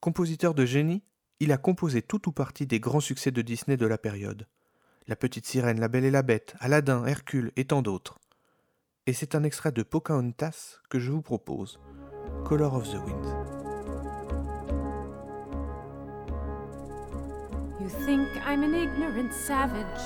Compositeur 0.00 0.54
de 0.54 0.64
génie, 0.64 1.02
il 1.38 1.52
a 1.52 1.56
composé 1.56 2.02
tout 2.02 2.28
ou 2.28 2.32
partie 2.32 2.66
des 2.66 2.80
grands 2.80 3.00
succès 3.00 3.30
de 3.30 3.42
Disney 3.42 3.76
de 3.76 3.86
la 3.86 3.98
période. 3.98 4.46
La 5.06 5.16
Petite 5.16 5.46
Sirène, 5.46 5.80
La 5.80 5.88
Belle 5.88 6.04
et 6.04 6.10
la 6.10 6.22
Bête, 6.22 6.54
Aladdin, 6.60 7.06
Hercule 7.06 7.52
et 7.56 7.64
tant 7.64 7.82
d'autres. 7.82 8.18
Et 9.06 9.12
c'est 9.12 9.34
un 9.34 9.44
extrait 9.44 9.72
de 9.72 9.82
Pocahontas 9.82 10.80
que 10.88 10.98
je 10.98 11.10
vous 11.10 11.22
propose, 11.22 11.80
Color 12.44 12.74
of 12.74 12.90
the 12.90 12.96
Wind. 12.96 13.59
Think 17.90 18.28
I'm 18.46 18.62
an 18.62 18.74
ignorant 18.74 19.34
savage, 19.34 20.02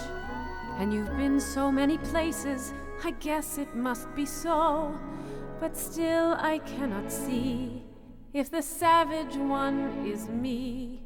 and 0.78 0.92
you've 0.92 1.16
been 1.16 1.38
so 1.38 1.70
many 1.70 1.98
places, 1.98 2.72
I 3.04 3.12
guess 3.12 3.58
it 3.58 3.76
must 3.76 4.12
be 4.14 4.26
so. 4.26 4.98
But 5.60 5.76
still, 5.76 6.34
I 6.38 6.58
cannot 6.58 7.12
see 7.12 7.82
if 8.32 8.50
the 8.50 8.62
savage 8.62 9.36
one 9.36 10.04
is 10.06 10.28
me. 10.28 11.04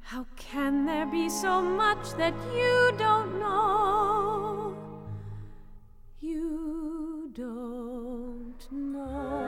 How 0.00 0.26
can 0.36 0.86
there 0.86 1.06
be 1.06 1.28
so 1.28 1.60
much 1.62 2.12
that 2.14 2.34
you 2.54 2.92
don't 2.98 3.38
know? 3.38 4.76
You 6.20 7.30
don't 7.32 8.72
know. 8.72 9.45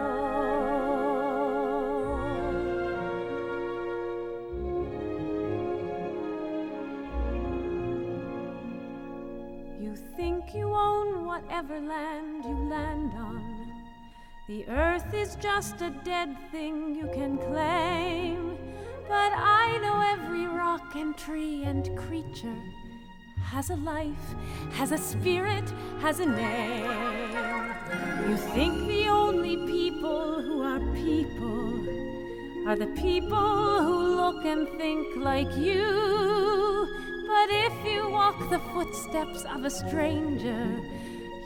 You 10.54 10.72
own 10.72 11.26
whatever 11.26 11.80
land 11.80 12.44
you 12.44 12.56
land 12.70 13.12
on. 13.16 13.72
The 14.46 14.66
earth 14.68 15.12
is 15.12 15.36
just 15.36 15.82
a 15.82 15.90
dead 15.90 16.36
thing 16.50 16.94
you 16.94 17.08
can 17.12 17.38
claim. 17.38 18.56
But 19.08 19.32
I 19.34 19.78
know 19.82 20.00
every 20.00 20.46
rock 20.46 20.94
and 20.94 21.16
tree 21.16 21.64
and 21.64 21.96
creature 21.96 22.62
has 23.42 23.70
a 23.70 23.76
life, 23.76 24.34
has 24.72 24.92
a 24.92 24.98
spirit, 24.98 25.68
has 26.00 26.20
a 26.20 26.26
name. 26.26 26.90
You 28.28 28.36
think 28.36 28.86
the 28.86 29.08
only 29.08 29.56
people 29.66 30.42
who 30.42 30.62
are 30.62 30.80
people 30.94 32.68
are 32.68 32.76
the 32.76 32.92
people 33.00 33.82
who 33.82 34.16
look 34.16 34.44
and 34.44 34.68
think 34.78 35.16
like 35.16 35.54
you. 35.56 36.57
But 37.38 37.50
if 37.50 37.74
you 37.86 38.10
walk 38.10 38.50
the 38.50 38.58
footsteps 38.74 39.44
of 39.44 39.64
a 39.64 39.70
stranger, 39.70 40.82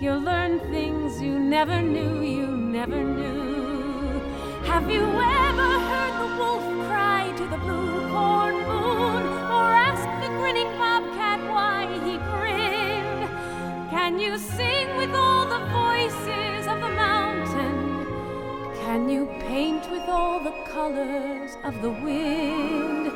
you'll 0.00 0.20
learn 0.20 0.58
things 0.70 1.20
you 1.20 1.38
never 1.38 1.82
knew, 1.82 2.22
you 2.22 2.46
never 2.46 3.04
knew. 3.04 4.22
Have 4.64 4.90
you 4.90 5.04
ever 5.04 5.70
heard 5.90 6.14
the 6.22 6.30
wolf 6.40 6.64
cry 6.88 7.30
to 7.36 7.44
the 7.46 7.58
blue 7.58 8.08
corn 8.08 8.54
moon, 8.70 9.22
or 9.56 9.66
ask 9.88 10.04
the 10.24 10.30
grinning 10.38 10.72
bobcat 10.78 11.40
why 11.52 11.80
he 12.06 12.16
grinned? 12.30 13.28
Can 13.90 14.18
you 14.18 14.38
sing 14.38 14.96
with 14.96 15.14
all 15.14 15.44
the 15.44 15.62
voices 15.82 16.66
of 16.72 16.80
the 16.80 16.92
mountain? 17.06 18.06
Can 18.86 19.10
you 19.10 19.26
paint 19.40 19.90
with 19.90 20.08
all 20.08 20.40
the 20.40 20.56
colors 20.72 21.58
of 21.64 21.82
the 21.82 21.90
wind? 21.90 23.12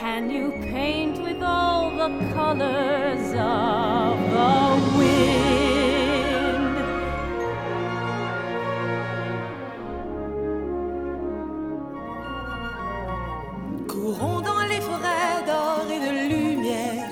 Can 0.00 0.30
you 0.30 0.52
paint 0.72 1.22
with 1.22 1.42
all 1.42 1.90
the 1.90 2.10
colors 2.34 3.28
of 3.32 4.18
the 4.36 4.56
wind? 4.98 6.76
Courons 13.88 14.42
dans 14.42 14.66
les 14.68 14.82
forêts 14.82 15.42
d'or 15.46 15.86
et 15.90 16.00
de 16.06 16.12
lumière. 16.28 17.08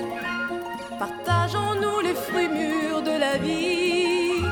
Partageons-nous 0.99 2.01
les 2.01 2.15
fruits 2.15 2.49
mûrs 2.49 3.01
de 3.01 3.17
la 3.19 3.39
vie. 3.39 4.43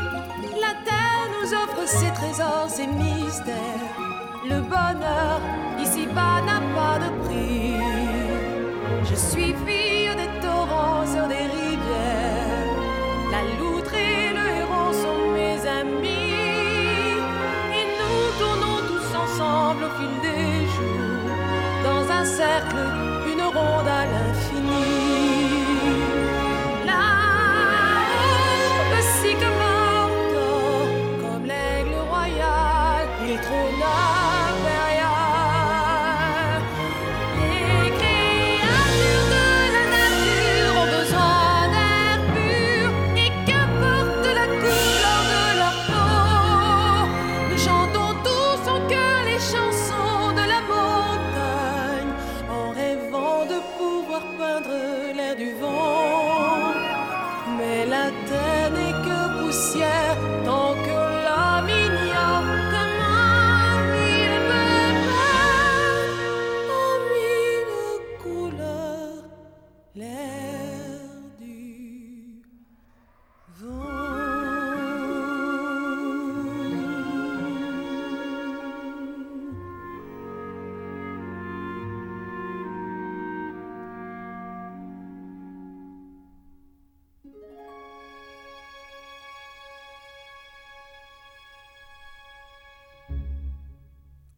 La 0.59 0.73
terre 0.89 1.29
nous 1.35 1.53
offre 1.53 1.87
ses 1.87 2.11
trésors, 2.15 2.71
ses 2.71 2.87
mystères. 2.87 3.93
Le 4.49 4.63
bonheur 4.63 5.41
ici-bas 5.83 6.41
n'a 6.47 6.61
pas 6.75 6.99
de 6.99 7.11
prix. 7.27 7.92
Des 9.43 10.29
torrents 10.41 11.05
sur 11.05 11.27
des 11.27 11.35
rivières. 11.35 12.77
La 13.33 13.43
loutre 13.59 13.93
et 13.93 14.33
le 14.33 14.45
héron 14.61 14.93
sont 14.93 15.33
mes 15.35 15.59
amis. 15.67 16.33
Et 17.79 17.87
nous 17.99 18.23
tournons 18.39 18.79
tous 18.87 19.09
ensemble 19.17 19.83
au 19.85 19.91
fil 19.99 20.15
des 20.23 20.67
jours. 20.75 21.33
Dans 21.83 22.05
un 22.13 22.25
cercle, 22.25 22.77
une 23.33 23.43
ronde 23.43 23.89
à 23.89 24.07
l'infini. 24.07 24.52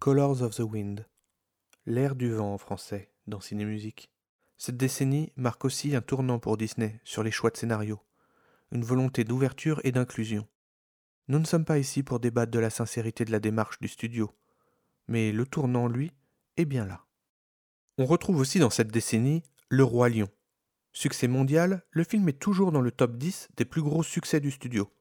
Colors 0.04 0.42
of 0.42 0.54
the 0.54 0.60
Wind, 0.60 1.06
l'air 1.86 2.14
du 2.14 2.30
vent 2.30 2.52
en 2.52 2.58
français 2.58 3.10
dans 3.26 3.40
Ciné 3.40 3.64
Musique. 3.64 4.10
Cette 4.58 4.76
décennie 4.76 5.32
marque 5.34 5.64
aussi 5.64 5.96
un 5.96 6.02
tournant 6.02 6.38
pour 6.38 6.58
Disney 6.58 7.00
sur 7.04 7.22
les 7.22 7.30
choix 7.30 7.48
de 7.48 7.56
scénario, 7.56 7.98
une 8.70 8.84
volonté 8.84 9.24
d'ouverture 9.24 9.80
et 9.82 9.92
d'inclusion. 9.92 10.46
Nous 11.28 11.38
ne 11.38 11.46
sommes 11.46 11.64
pas 11.64 11.78
ici 11.78 12.02
pour 12.02 12.20
débattre 12.20 12.52
de 12.52 12.58
la 12.58 12.68
sincérité 12.68 13.24
de 13.24 13.32
la 13.32 13.40
démarche 13.40 13.80
du 13.80 13.88
studio, 13.88 14.30
mais 15.08 15.32
le 15.32 15.46
tournant, 15.46 15.88
lui, 15.88 16.12
est 16.58 16.66
bien 16.66 16.84
là. 16.84 17.06
On 17.96 18.04
retrouve 18.04 18.36
aussi 18.36 18.58
dans 18.58 18.68
cette 18.68 18.92
décennie 18.92 19.42
Le 19.70 19.84
Roi 19.84 20.10
Lion, 20.10 20.28
Succès 20.92 21.28
mondial, 21.28 21.82
le 21.92 22.04
film 22.04 22.28
est 22.28 22.38
toujours 22.38 22.72
dans 22.72 22.82
le 22.82 22.90
top 22.90 23.16
10 23.16 23.48
des 23.56 23.64
plus 23.64 23.80
gros 23.80 24.02
succès 24.02 24.40
du 24.40 24.50
studio. 24.50 24.92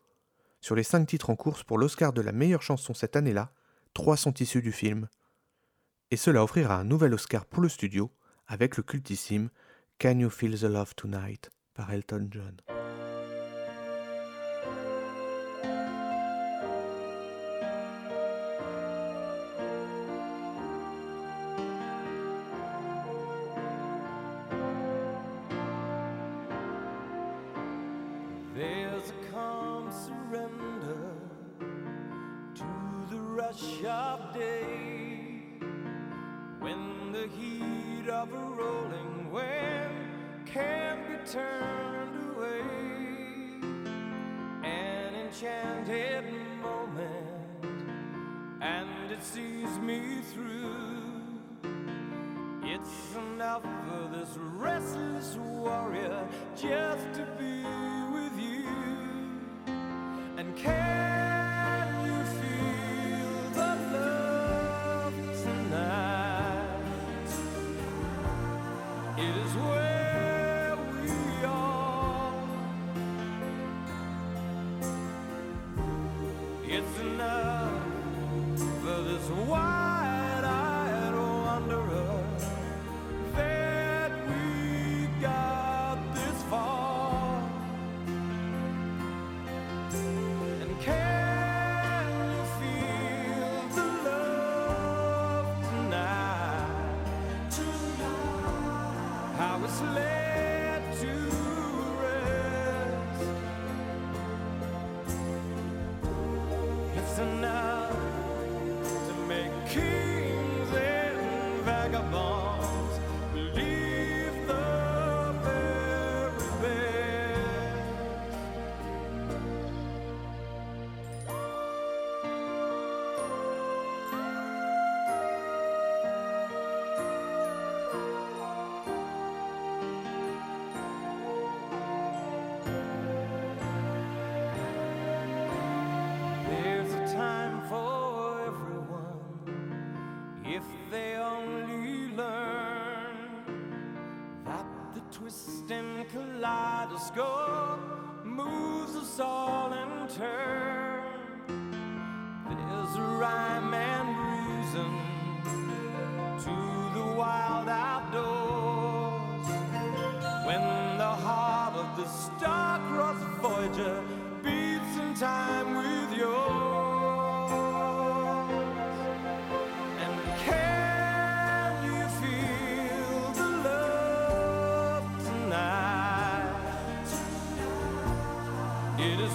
Sur 0.62 0.76
les 0.76 0.84
5 0.84 1.06
titres 1.06 1.30
en 1.30 1.36
course 1.36 1.66
pour 1.66 1.78
l'Oscar 1.78 2.14
de 2.14 2.22
la 2.22 2.32
meilleure 2.32 2.62
chanson 2.62 2.94
cette 2.94 3.18
année-là, 3.18 3.54
3 3.94 4.18
sont 4.18 4.34
issus 4.34 4.62
du 4.62 4.72
film. 4.72 5.08
Et 6.12 6.18
cela 6.18 6.44
offrira 6.44 6.78
un 6.78 6.84
nouvel 6.84 7.14
Oscar 7.14 7.46
pour 7.46 7.62
le 7.62 7.70
studio 7.70 8.12
avec 8.48 8.78
le 8.78 8.84
cultissime 8.84 9.50
Can 10.00 10.20
You 10.20 10.30
Feel 10.30 10.60
the 10.60 10.64
Love 10.64 10.96
Tonight 10.96 11.52
par 11.74 11.92
Elton 11.92 12.28
John. 12.32 12.83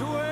Is 0.01 0.05
where 0.05 0.28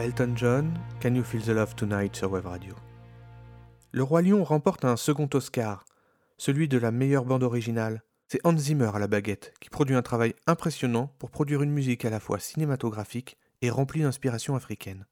Elton 0.00 0.32
John, 0.34 0.72
Can 1.02 1.14
You 1.14 1.22
Feel 1.22 1.42
the 1.42 1.48
Love 1.48 1.74
Tonight 1.74 2.16
sur 2.16 2.32
Web 2.32 2.46
Radio. 2.46 2.74
Le 3.92 4.02
Roi 4.02 4.22
Lion 4.22 4.42
remporte 4.44 4.86
un 4.86 4.96
second 4.96 5.28
Oscar, 5.34 5.84
celui 6.38 6.68
de 6.68 6.78
la 6.78 6.90
meilleure 6.90 7.26
bande 7.26 7.42
originale. 7.42 8.02
C'est 8.26 8.40
Hans 8.44 8.56
Zimmer 8.56 8.90
à 8.94 8.98
la 8.98 9.08
baguette, 9.08 9.52
qui 9.60 9.68
produit 9.68 9.94
un 9.94 10.00
travail 10.00 10.34
impressionnant 10.46 11.12
pour 11.18 11.30
produire 11.30 11.60
une 11.60 11.70
musique 11.70 12.06
à 12.06 12.10
la 12.10 12.18
fois 12.18 12.38
cinématographique 12.38 13.36
et 13.60 13.68
remplie 13.68 14.00
d'inspiration 14.00 14.56
africaine. 14.56 15.04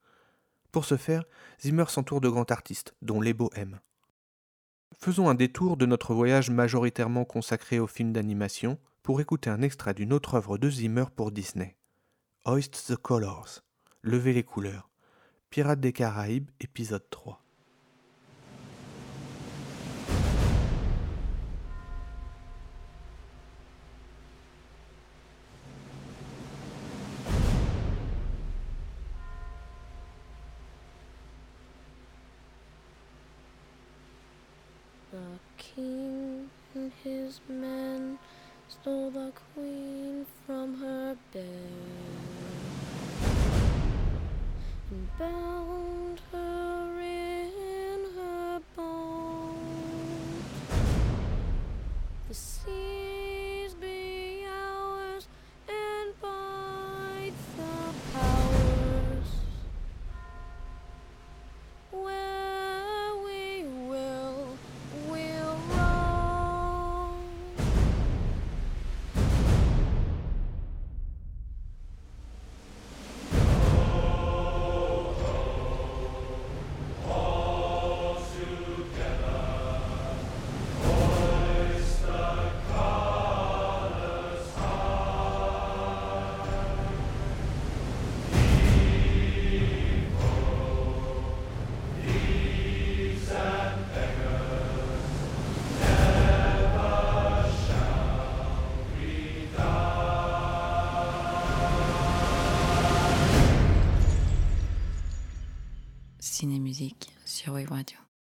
Pour 0.72 0.86
ce 0.86 0.97
faire, 0.97 1.24
Zimmer 1.61 1.84
s'entoure 1.89 2.22
de 2.22 2.30
grands 2.30 2.45
artistes, 2.45 2.95
dont 3.03 3.20
les 3.20 3.34
Bohèmes. 3.34 3.80
Faisons 4.99 5.28
un 5.28 5.34
détour 5.34 5.76
de 5.76 5.84
notre 5.84 6.14
voyage 6.14 6.49
majoritairement 6.49 7.26
consacré 7.26 7.78
aux 7.78 7.86
films 7.86 8.14
d'animation 8.14 8.78
pour 9.03 9.20
écouter 9.20 9.51
un 9.51 9.61
extrait 9.61 9.93
d'une 9.93 10.14
autre 10.14 10.36
œuvre 10.36 10.57
de 10.57 10.70
Zimmer 10.70 11.05
pour 11.14 11.30
Disney. 11.30 11.76
Hoist 12.47 12.86
the 12.89 12.97
Colors, 12.97 13.62
Levez 14.03 14.32
les 14.32 14.44
couleurs, 14.44 14.90
Pirates 15.51 15.80
des 15.80 15.92
Caraïbes, 15.92 16.53
épisode 16.61 17.11
3. 17.11 17.42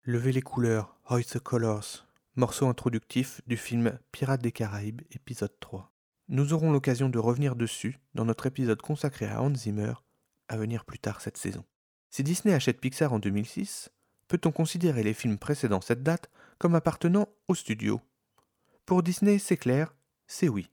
Levez 0.05 0.33
les 0.33 0.41
couleurs, 0.41 0.97
Hoist 1.11 1.35
the 1.35 1.39
Colors, 1.39 2.07
morceau 2.35 2.67
introductif 2.67 3.43
du 3.47 3.59
film 3.59 3.99
Pirates 4.11 4.41
des 4.41 4.53
Caraïbes, 4.53 5.03
épisode 5.11 5.53
3. 5.61 5.93
Nous 6.29 6.55
aurons 6.55 6.73
l'occasion 6.73 7.11
de 7.11 7.19
revenir 7.19 7.57
dessus 7.57 7.99
dans 8.15 8.25
notre 8.25 8.47
épisode 8.47 8.81
consacré 8.81 9.27
à 9.27 9.43
Hans 9.43 9.55
Zimmer, 9.55 9.93
à 10.49 10.57
venir 10.57 10.87
plus 10.87 10.99
tard 10.99 11.21
cette 11.21 11.37
saison. 11.37 11.63
Si 12.09 12.23
Disney 12.23 12.55
achète 12.55 12.81
Pixar 12.81 13.13
en 13.13 13.19
2006, 13.19 13.91
peut-on 14.29 14.51
considérer 14.51 15.03
les 15.03 15.13
films 15.13 15.37
précédant 15.37 15.83
cette 15.83 16.03
date 16.03 16.31
comme 16.59 16.77
appartenant 16.77 17.29
au 17.49 17.55
studio? 17.55 18.01
Pour 18.87 19.03
Disney, 19.03 19.39
c'est 19.39 19.59
clair, 19.59 19.95
c'est 20.27 20.49
oui. 20.49 20.71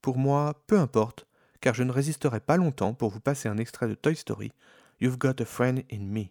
Pour 0.00 0.16
moi, 0.16 0.64
peu 0.66 0.78
importe, 0.78 1.26
car 1.60 1.74
je 1.74 1.82
ne 1.82 1.92
résisterai 1.92 2.40
pas 2.40 2.56
longtemps 2.56 2.94
pour 2.94 3.10
vous 3.10 3.20
passer 3.20 3.46
un 3.46 3.58
extrait 3.58 3.88
de 3.88 3.94
Toy 3.94 4.16
Story, 4.16 4.52
You've 5.00 5.18
Got 5.18 5.42
a 5.42 5.44
Friend 5.44 5.84
in 5.92 6.00
Me. 6.00 6.30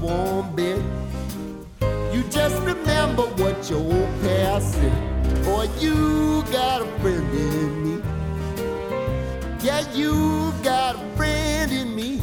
Warm 0.00 0.54
bed, 0.54 0.82
you 2.12 2.22
just 2.30 2.60
remember 2.62 3.22
what 3.22 3.68
your 3.68 3.80
old 3.80 4.20
past 4.22 4.74
said. 4.74 5.44
Boy, 5.44 5.68
you 5.78 6.42
got 6.52 6.82
a 6.82 6.86
friend 7.00 7.34
in 7.34 7.84
me. 7.84 8.02
Yeah, 9.62 9.80
you 9.92 10.52
got 10.62 10.96
a 10.96 11.16
friend 11.16 11.72
in 11.72 11.94
me. 11.94 12.20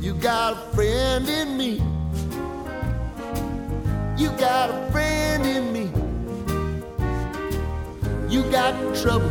You 0.00 0.14
got 0.14 0.52
a 0.52 0.74
friend 0.74 1.28
in 1.28 1.56
me. 1.56 1.82
You 4.16 4.30
got 4.38 4.70
a 4.70 4.90
friend 4.90 5.46
in 5.46 5.72
me. 5.72 5.90
You 8.28 8.42
got 8.50 8.74
trouble, 8.96 9.30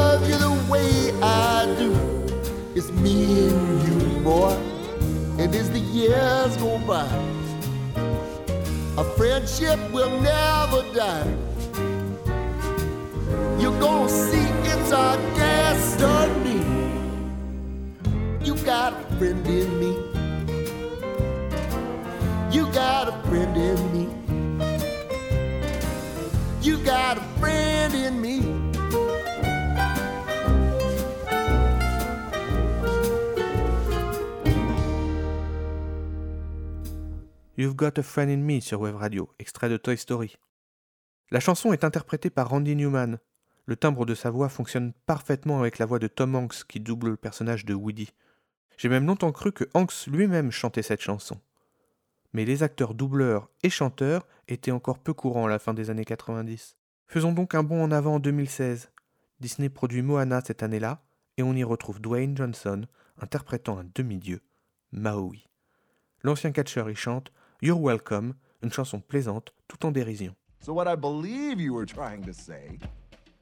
And 3.31 3.87
you, 3.87 4.19
boy, 4.23 4.57
and 5.39 5.55
as 5.55 5.71
the 5.71 5.79
years 5.79 6.57
go 6.57 6.77
by, 6.79 7.07
a 8.97 9.03
friendship 9.15 9.79
will 9.93 10.19
never 10.19 10.81
die. 10.93 11.33
You're 13.57 13.79
gonna 13.79 14.09
see 14.09 14.47
it's 14.71 14.91
our 14.91 15.15
destiny. 15.37 16.59
You 18.43 18.55
got 18.65 18.91
a 18.99 19.15
friend 19.15 19.47
in 19.47 19.79
me. 19.79 19.91
You 22.51 22.69
got 22.73 23.07
a 23.07 23.13
friend 23.29 23.55
in 23.55 23.79
me. 23.93 24.09
You 26.61 26.77
got 26.83 27.17
a 27.17 27.21
friend 27.39 27.93
in 27.93 28.21
me. 28.21 28.70
You've 37.61 37.75
Got 37.75 37.99
a 37.99 38.01
Friend 38.01 38.31
in 38.31 38.37
Me 38.37 38.59
sur 38.59 38.81
Wave 38.81 38.95
Radio, 38.95 39.29
extrait 39.37 39.69
de 39.69 39.77
Toy 39.77 39.95
Story. 39.95 40.35
La 41.29 41.39
chanson 41.39 41.71
est 41.71 41.83
interprétée 41.83 42.31
par 42.31 42.49
Randy 42.49 42.75
Newman. 42.75 43.19
Le 43.67 43.75
timbre 43.75 44.07
de 44.07 44.15
sa 44.15 44.31
voix 44.31 44.49
fonctionne 44.49 44.93
parfaitement 45.05 45.59
avec 45.59 45.77
la 45.77 45.85
voix 45.85 45.99
de 45.99 46.07
Tom 46.07 46.33
Hanks 46.35 46.63
qui 46.67 46.79
double 46.79 47.09
le 47.09 47.17
personnage 47.17 47.63
de 47.63 47.75
Woody. 47.75 48.09
J'ai 48.77 48.89
même 48.89 49.05
longtemps 49.05 49.31
cru 49.31 49.51
que 49.51 49.65
Hanks 49.75 50.07
lui-même 50.07 50.49
chantait 50.49 50.81
cette 50.81 51.01
chanson. 51.01 51.39
Mais 52.33 52.45
les 52.45 52.63
acteurs 52.63 52.95
doubleurs 52.95 53.51
et 53.61 53.69
chanteurs 53.69 54.27
étaient 54.47 54.71
encore 54.71 54.97
peu 54.97 55.13
courants 55.13 55.45
à 55.45 55.49
la 55.49 55.59
fin 55.59 55.75
des 55.75 55.91
années 55.91 56.03
90. 56.03 56.77
Faisons 57.05 57.31
donc 57.31 57.53
un 57.53 57.61
bond 57.61 57.83
en 57.83 57.91
avant 57.91 58.15
en 58.15 58.19
2016. 58.19 58.89
Disney 59.39 59.69
produit 59.69 60.01
Moana 60.01 60.41
cette 60.43 60.63
année-là, 60.63 61.03
et 61.37 61.43
on 61.43 61.53
y 61.53 61.63
retrouve 61.63 62.01
Dwayne 62.01 62.35
Johnson 62.35 62.87
interprétant 63.19 63.77
un 63.77 63.85
demi-dieu, 63.93 64.41
Maui. 64.91 65.47
L'ancien 66.23 66.51
catcheur 66.51 66.89
y 66.89 66.95
chante 66.95 67.31
You're 67.63 67.75
Welcome, 67.79 68.33
une 68.63 68.71
chanson 68.71 68.99
plaisante 69.01 69.53
tout 69.67 69.85
en 69.85 69.91
dérision. 69.91 70.33
So, 70.61 70.73
what 70.73 70.87
I 70.87 70.95
believe 70.95 71.59
you 71.59 71.73
were 71.73 71.85
trying 71.85 72.23
to 72.23 72.33
say 72.33 72.79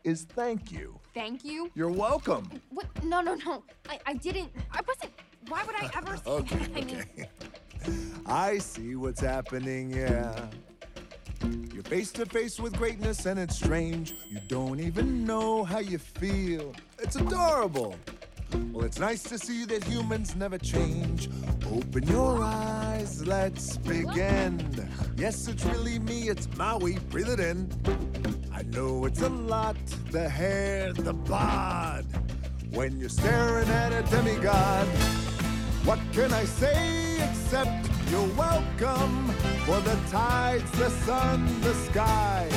is 0.04 0.26
thank 0.36 0.74
you. 0.74 1.00
Thank 1.14 1.46
you. 1.46 1.70
You're 1.74 1.90
welcome. 1.90 2.50
What? 2.70 2.86
No, 3.06 3.22
no, 3.22 3.36
no. 3.36 3.64
I, 3.90 3.98
I 4.06 4.14
didn't. 4.16 4.50
I 4.74 4.82
wasn't. 4.86 5.14
Why 5.48 5.64
would 5.64 5.76
I 5.76 5.90
ever 5.98 6.18
say 6.24 6.32
Okay, 6.32 6.56
that? 6.58 6.70
I 6.70 6.82
mean, 6.86 7.06
okay. 7.18 7.30
I 8.26 8.58
see 8.58 8.96
what's 8.98 9.22
happening, 9.22 9.92
yeah. 9.92 10.50
You're 11.74 11.84
face 11.84 12.12
to 12.14 12.26
face 12.26 12.60
with 12.60 12.76
greatness 12.78 13.26
and 13.26 13.40
it's 13.40 13.56
strange. 13.56 14.16
You 14.30 14.40
don't 14.50 14.82
even 14.82 15.24
know 15.26 15.64
how 15.64 15.80
you 15.80 15.98
feel. 15.98 16.74
It's 17.00 17.16
adorable. 17.16 17.96
Well, 18.74 18.84
it's 18.86 19.00
nice 19.00 19.24
to 19.24 19.38
see 19.38 19.64
that 19.66 19.84
humans 19.86 20.36
never 20.36 20.58
change. 20.58 21.30
Open 21.72 22.04
your 22.08 22.44
eyes, 22.44 22.79
let's 23.26 23.78
begin. 23.78 24.60
Yes, 25.16 25.48
it's 25.48 25.64
really 25.66 26.00
me, 26.00 26.28
it's 26.28 26.48
Maui, 26.58 26.98
breathe 27.10 27.30
it 27.30 27.40
in. 27.40 27.70
I 28.54 28.64
know 28.64 29.06
it's 29.06 29.22
a 29.22 29.30
lot 29.30 29.78
the 30.12 30.28
hair, 30.28 30.92
the 30.92 31.14
bod. 31.14 32.06
When 32.72 33.00
you're 33.00 33.08
staring 33.08 33.70
at 33.70 33.94
a 33.94 34.04
demigod, 34.10 34.88
what 35.86 36.00
can 36.12 36.34
I 36.34 36.44
say 36.44 37.18
except 37.30 37.90
You're 38.12 38.34
welcome 38.36 39.30
for 39.66 39.80
the 39.82 39.98
tides, 40.10 40.70
the 40.72 40.90
sun, 40.90 41.62
the 41.62 41.74
sky. 41.76 42.48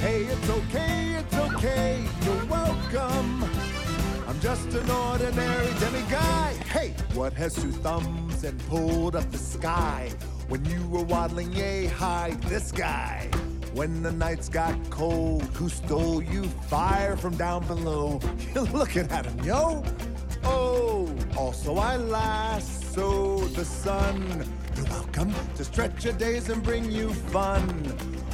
Hey, 0.00 0.24
it's 0.24 0.50
okay, 0.50 1.16
it's 1.20 1.34
okay. 1.34 2.04
You're 2.24 2.44
welcome. 2.46 3.44
I'm 4.26 4.40
just 4.40 4.68
an 4.74 4.90
ordinary 4.90 5.72
demigod. 5.78 6.56
Hey, 6.74 6.94
what 7.14 7.34
has 7.34 7.54
two 7.54 7.70
thumbs 7.70 8.31
and 8.44 8.58
pulled 8.68 9.16
up 9.16 9.30
the 9.30 9.38
sky? 9.38 10.10
When 10.48 10.64
you 10.64 10.86
were 10.88 11.02
waddling 11.02 11.52
yay 11.52 11.86
high, 11.86 12.36
this 12.42 12.72
guy. 12.72 13.28
When 13.74 14.02
the 14.02 14.12
nights 14.12 14.48
got 14.48 14.74
cold, 14.90 15.42
who 15.54 15.68
stole 15.68 16.22
you 16.22 16.44
fire 16.68 17.16
from 17.16 17.36
down 17.36 17.66
below? 17.66 18.20
You're 18.54 18.64
looking 18.64 19.10
at 19.10 19.26
him, 19.26 19.38
yo. 19.44 19.82
Oh, 20.44 21.14
also 21.36 21.76
I 21.76 21.96
lasso 21.96 23.38
the 23.38 23.64
sun. 23.64 24.46
You're 24.76 24.86
welcome 24.86 25.32
to 25.56 25.64
stretch 25.64 26.04
your 26.04 26.14
days 26.14 26.48
and 26.48 26.62
bring 26.62 26.90
you 26.90 27.12
fun. 27.12 27.62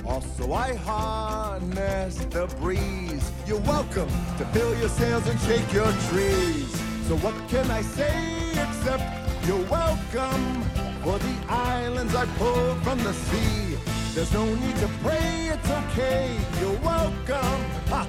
Also 0.06 0.52
I 0.52 0.74
harness 0.74 2.16
the 2.30 2.46
breeze. 2.59 3.30
You're 3.46 3.61
welcome 3.61 4.09
to 4.38 4.44
fill 4.46 4.76
your 4.78 4.88
sails 4.88 5.26
and 5.26 5.38
shake 5.40 5.72
your 5.72 5.92
trees. 6.11 6.70
So 7.06 7.16
what 7.18 7.34
can 7.48 7.70
I 7.70 7.82
say 7.82 8.50
except 8.52 9.27
you're 9.49 9.70
welcome 9.70 10.62
for 11.03 11.18
the 11.18 11.36
islands 11.49 12.14
I 12.14 12.26
pulled 12.36 12.82
from 12.84 12.99
the 12.99 13.14
sea. 13.14 13.78
There's 14.14 14.30
no 14.34 14.44
need 14.44 14.76
to 14.76 14.88
pray, 15.03 15.49
it's 15.55 15.70
okay. 15.70 16.36
You're 16.61 16.78
welcome. 16.80 17.61
Ha, 17.88 18.07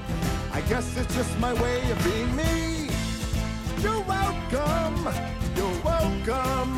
I 0.51 0.59
guess 0.61 0.97
it's 0.97 1.15
just 1.15 1.39
my 1.39 1.53
way 1.53 1.89
of 1.91 2.03
being 2.03 2.35
me. 2.35 2.89
You're 3.81 4.01
welcome. 4.01 4.97
You're 5.55 5.79
welcome. 5.81 6.73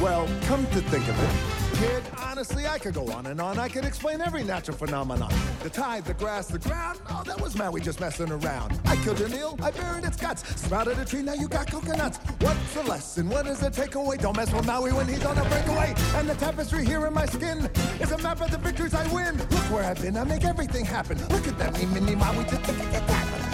Well, 0.00 0.28
come 0.42 0.64
to 0.66 0.80
think 0.92 1.08
of 1.08 1.16
it, 1.26 1.78
kid, 1.80 2.04
honestly, 2.38 2.68
I 2.68 2.78
could 2.78 2.94
go 2.94 3.10
on 3.10 3.26
and 3.26 3.40
on. 3.40 3.58
I 3.58 3.68
could 3.68 3.84
explain 3.84 4.20
every 4.20 4.44
natural 4.44 4.76
phenomenon. 4.76 5.32
The 5.64 5.70
tide, 5.70 6.04
the 6.04 6.14
grass, 6.14 6.46
the 6.46 6.60
ground. 6.60 7.00
Oh, 7.10 7.24
that 7.26 7.40
was 7.40 7.56
Maui 7.56 7.80
just 7.80 7.98
messing 7.98 8.30
around. 8.30 8.78
I 8.84 8.94
killed 9.02 9.20
an 9.22 9.34
eel, 9.34 9.58
I 9.60 9.72
buried 9.72 10.04
its 10.04 10.16
guts. 10.16 10.44
Sprouted 10.62 11.00
a 11.00 11.04
tree, 11.04 11.22
now 11.22 11.34
you 11.34 11.48
got 11.48 11.68
coconuts. 11.68 12.18
What's 12.38 12.74
the 12.74 12.84
lesson? 12.84 13.28
What 13.28 13.48
is 13.48 13.58
the 13.58 13.70
takeaway? 13.70 14.20
Don't 14.20 14.36
mess 14.36 14.52
with 14.52 14.64
Maui 14.66 14.92
when 14.92 15.08
he's 15.08 15.24
on 15.24 15.36
a 15.36 15.44
breakaway. 15.46 15.96
And 16.14 16.28
the 16.28 16.36
tapestry 16.36 16.86
here 16.86 17.04
in 17.08 17.12
my 17.12 17.26
skin 17.26 17.68
is 17.98 18.12
a 18.12 18.18
map 18.18 18.40
of 18.40 18.52
the 18.52 18.58
victories 18.58 18.94
I 18.94 19.12
win. 19.12 19.36
Look 19.36 19.72
where 19.72 19.82
I've 19.82 20.00
been, 20.00 20.16
I 20.16 20.22
make 20.22 20.44
everything 20.44 20.84
happen. 20.84 21.18
Look 21.30 21.48
at 21.48 21.58
that, 21.58 21.76
me, 21.76 21.86
mini 21.86 22.14
Maui, 22.14 22.44
just 22.44 22.68
look 22.68 22.78
at 22.78 23.04
that. 23.08 23.48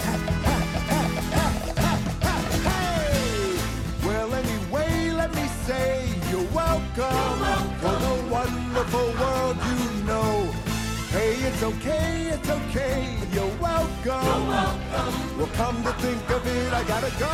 Well, 4.05 4.31
anyway, 4.35 5.09
let 5.09 5.33
me 5.33 5.47
say 5.65 6.07
you're 6.29 6.47
welcome, 6.53 7.54
wonderful 8.85 9.25
world 9.25 9.57
you 9.65 10.03
know. 10.03 10.51
Hey, 11.09 11.35
it's 11.47 11.63
okay, 11.63 12.29
it's 12.33 12.49
okay, 12.49 13.17
you're 13.33 13.55
welcome. 13.61 14.47
Well, 15.37 15.49
come 15.53 15.83
to 15.83 15.91
think 15.93 16.29
of 16.29 16.45
it, 16.45 16.73
I 16.73 16.83
gotta 16.83 17.11
go. 17.19 17.31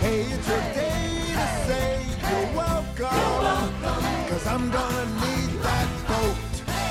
Hey, 0.00 0.22
it's 0.22 0.48
your 0.48 0.60
day 0.74 1.20
to 1.34 1.46
say 1.66 2.06
you're 2.30 2.56
welcome. 2.56 3.74
Cause 4.28 4.46
I'm 4.46 4.70
gonna 4.70 5.06
need 5.06 5.62
that 5.62 5.88
boat. 6.08 6.36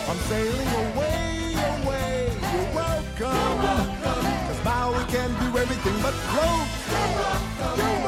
I'm 0.10 0.18
sailing 0.30 0.74
away, 0.86 1.56
away, 1.84 2.32
you're 2.54 2.76
welcome. 2.76 3.58
Cause 4.48 4.64
Maui 4.66 5.04
can 5.06 5.30
do 5.40 5.58
everything 5.58 5.98
but 6.02 6.14
float. 6.32 6.68
You're 6.92 7.16
welcome. 7.24 7.78
You're 7.80 8.02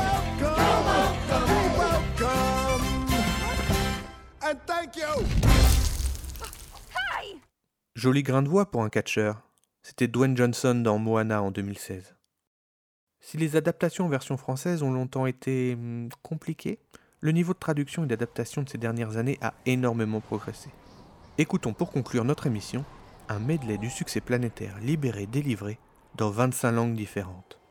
welcome, 0.91 1.47
you're 1.49 1.77
welcome. 1.79 2.81
And 4.47 4.59
thank 4.67 4.95
you. 4.97 5.54
Joli 7.95 8.23
grain 8.23 8.41
de 8.41 8.49
voix 8.49 8.69
pour 8.69 8.83
un 8.83 8.89
catcheur. 8.89 9.41
C'était 9.81 10.09
Dwayne 10.09 10.35
Johnson 10.35 10.75
dans 10.75 10.97
Moana 10.97 11.41
en 11.41 11.49
2016. 11.49 12.17
Si 13.21 13.37
les 13.37 13.55
adaptations 13.55 14.03
en 14.03 14.09
version 14.09 14.35
française 14.35 14.83
ont 14.83 14.91
longtemps 14.91 15.25
été 15.27 15.77
hmm, 15.77 16.09
compliquées, 16.21 16.79
le 17.21 17.31
niveau 17.31 17.53
de 17.53 17.59
traduction 17.59 18.03
et 18.03 18.07
d'adaptation 18.07 18.63
de 18.63 18.69
ces 18.69 18.77
dernières 18.77 19.15
années 19.15 19.37
a 19.39 19.53
énormément 19.65 20.19
progressé. 20.19 20.71
Écoutons 21.37 21.71
pour 21.71 21.89
conclure 21.93 22.25
notre 22.25 22.47
émission 22.47 22.83
un 23.29 23.39
medley 23.39 23.77
du 23.77 23.89
succès 23.89 24.19
planétaire 24.19 24.77
libéré 24.81 25.25
délivré 25.25 25.79
dans 26.15 26.31
25 26.31 26.73
langues 26.73 26.95
différentes. 26.95 27.61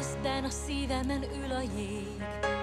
Közben 0.00 0.44
a 0.44 0.50
szívemen 0.50 1.22
ül 1.22 1.50
a 1.50 1.60
jég. 1.76 2.59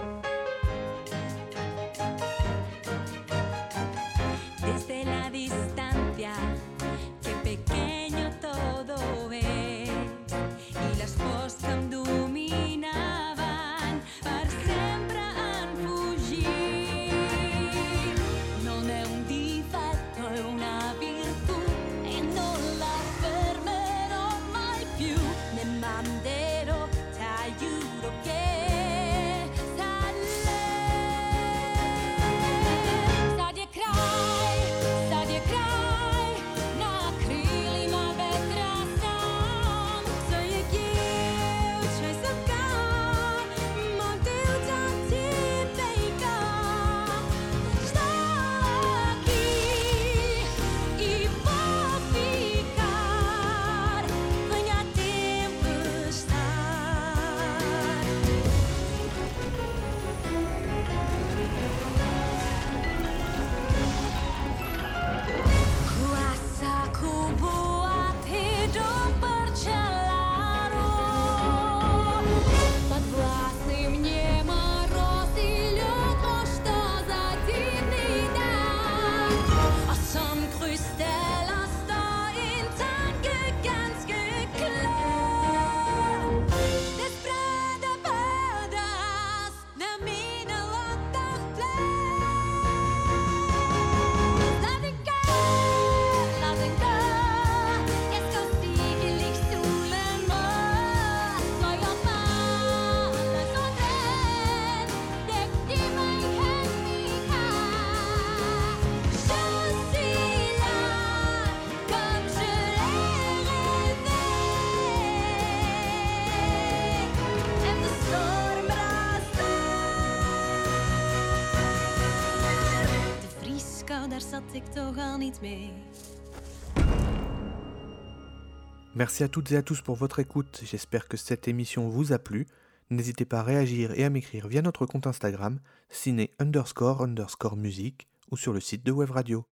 Merci 128.96 129.24
à 129.24 129.28
toutes 129.28 129.52
et 129.52 129.58
à 129.58 129.62
tous 129.62 129.82
pour 129.82 129.96
votre 129.96 130.18
écoute, 130.18 130.64
j'espère 130.66 131.08
que 131.08 131.18
cette 131.18 131.48
émission 131.48 131.88
vous 131.88 132.14
a 132.14 132.18
plu. 132.18 132.48
N'hésitez 132.90 133.26
pas 133.26 133.42
à 133.42 133.44
réagir 133.44 133.92
et 133.92 134.04
à 134.04 134.10
m'écrire 134.10 134.48
via 134.48 134.64
notre 134.64 134.88
compte 134.88 135.06
Instagram, 135.06 135.60
ciné 135.90 136.32
underscore 136.40 137.04
underscore 137.04 137.58
musique, 137.58 138.08
ou 138.32 138.38
sur 138.38 138.54
le 138.54 138.60
site 138.60 138.84
de 138.84 138.92
Web 138.92 139.12
Radio. 139.12 139.46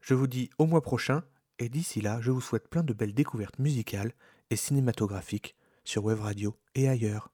Je 0.00 0.14
vous 0.14 0.26
dis 0.26 0.50
au 0.58 0.66
mois 0.66 0.82
prochain, 0.82 1.22
et 1.60 1.68
d'ici 1.68 2.00
là, 2.00 2.18
je 2.20 2.32
vous 2.32 2.40
souhaite 2.40 2.68
plein 2.68 2.82
de 2.82 2.92
belles 2.92 3.14
découvertes 3.14 3.60
musicales 3.60 4.12
et 4.50 4.56
cinématographiques 4.56 5.54
sur 5.84 6.04
Web 6.04 6.18
Radio 6.18 6.56
et 6.74 6.88
ailleurs. 6.88 7.30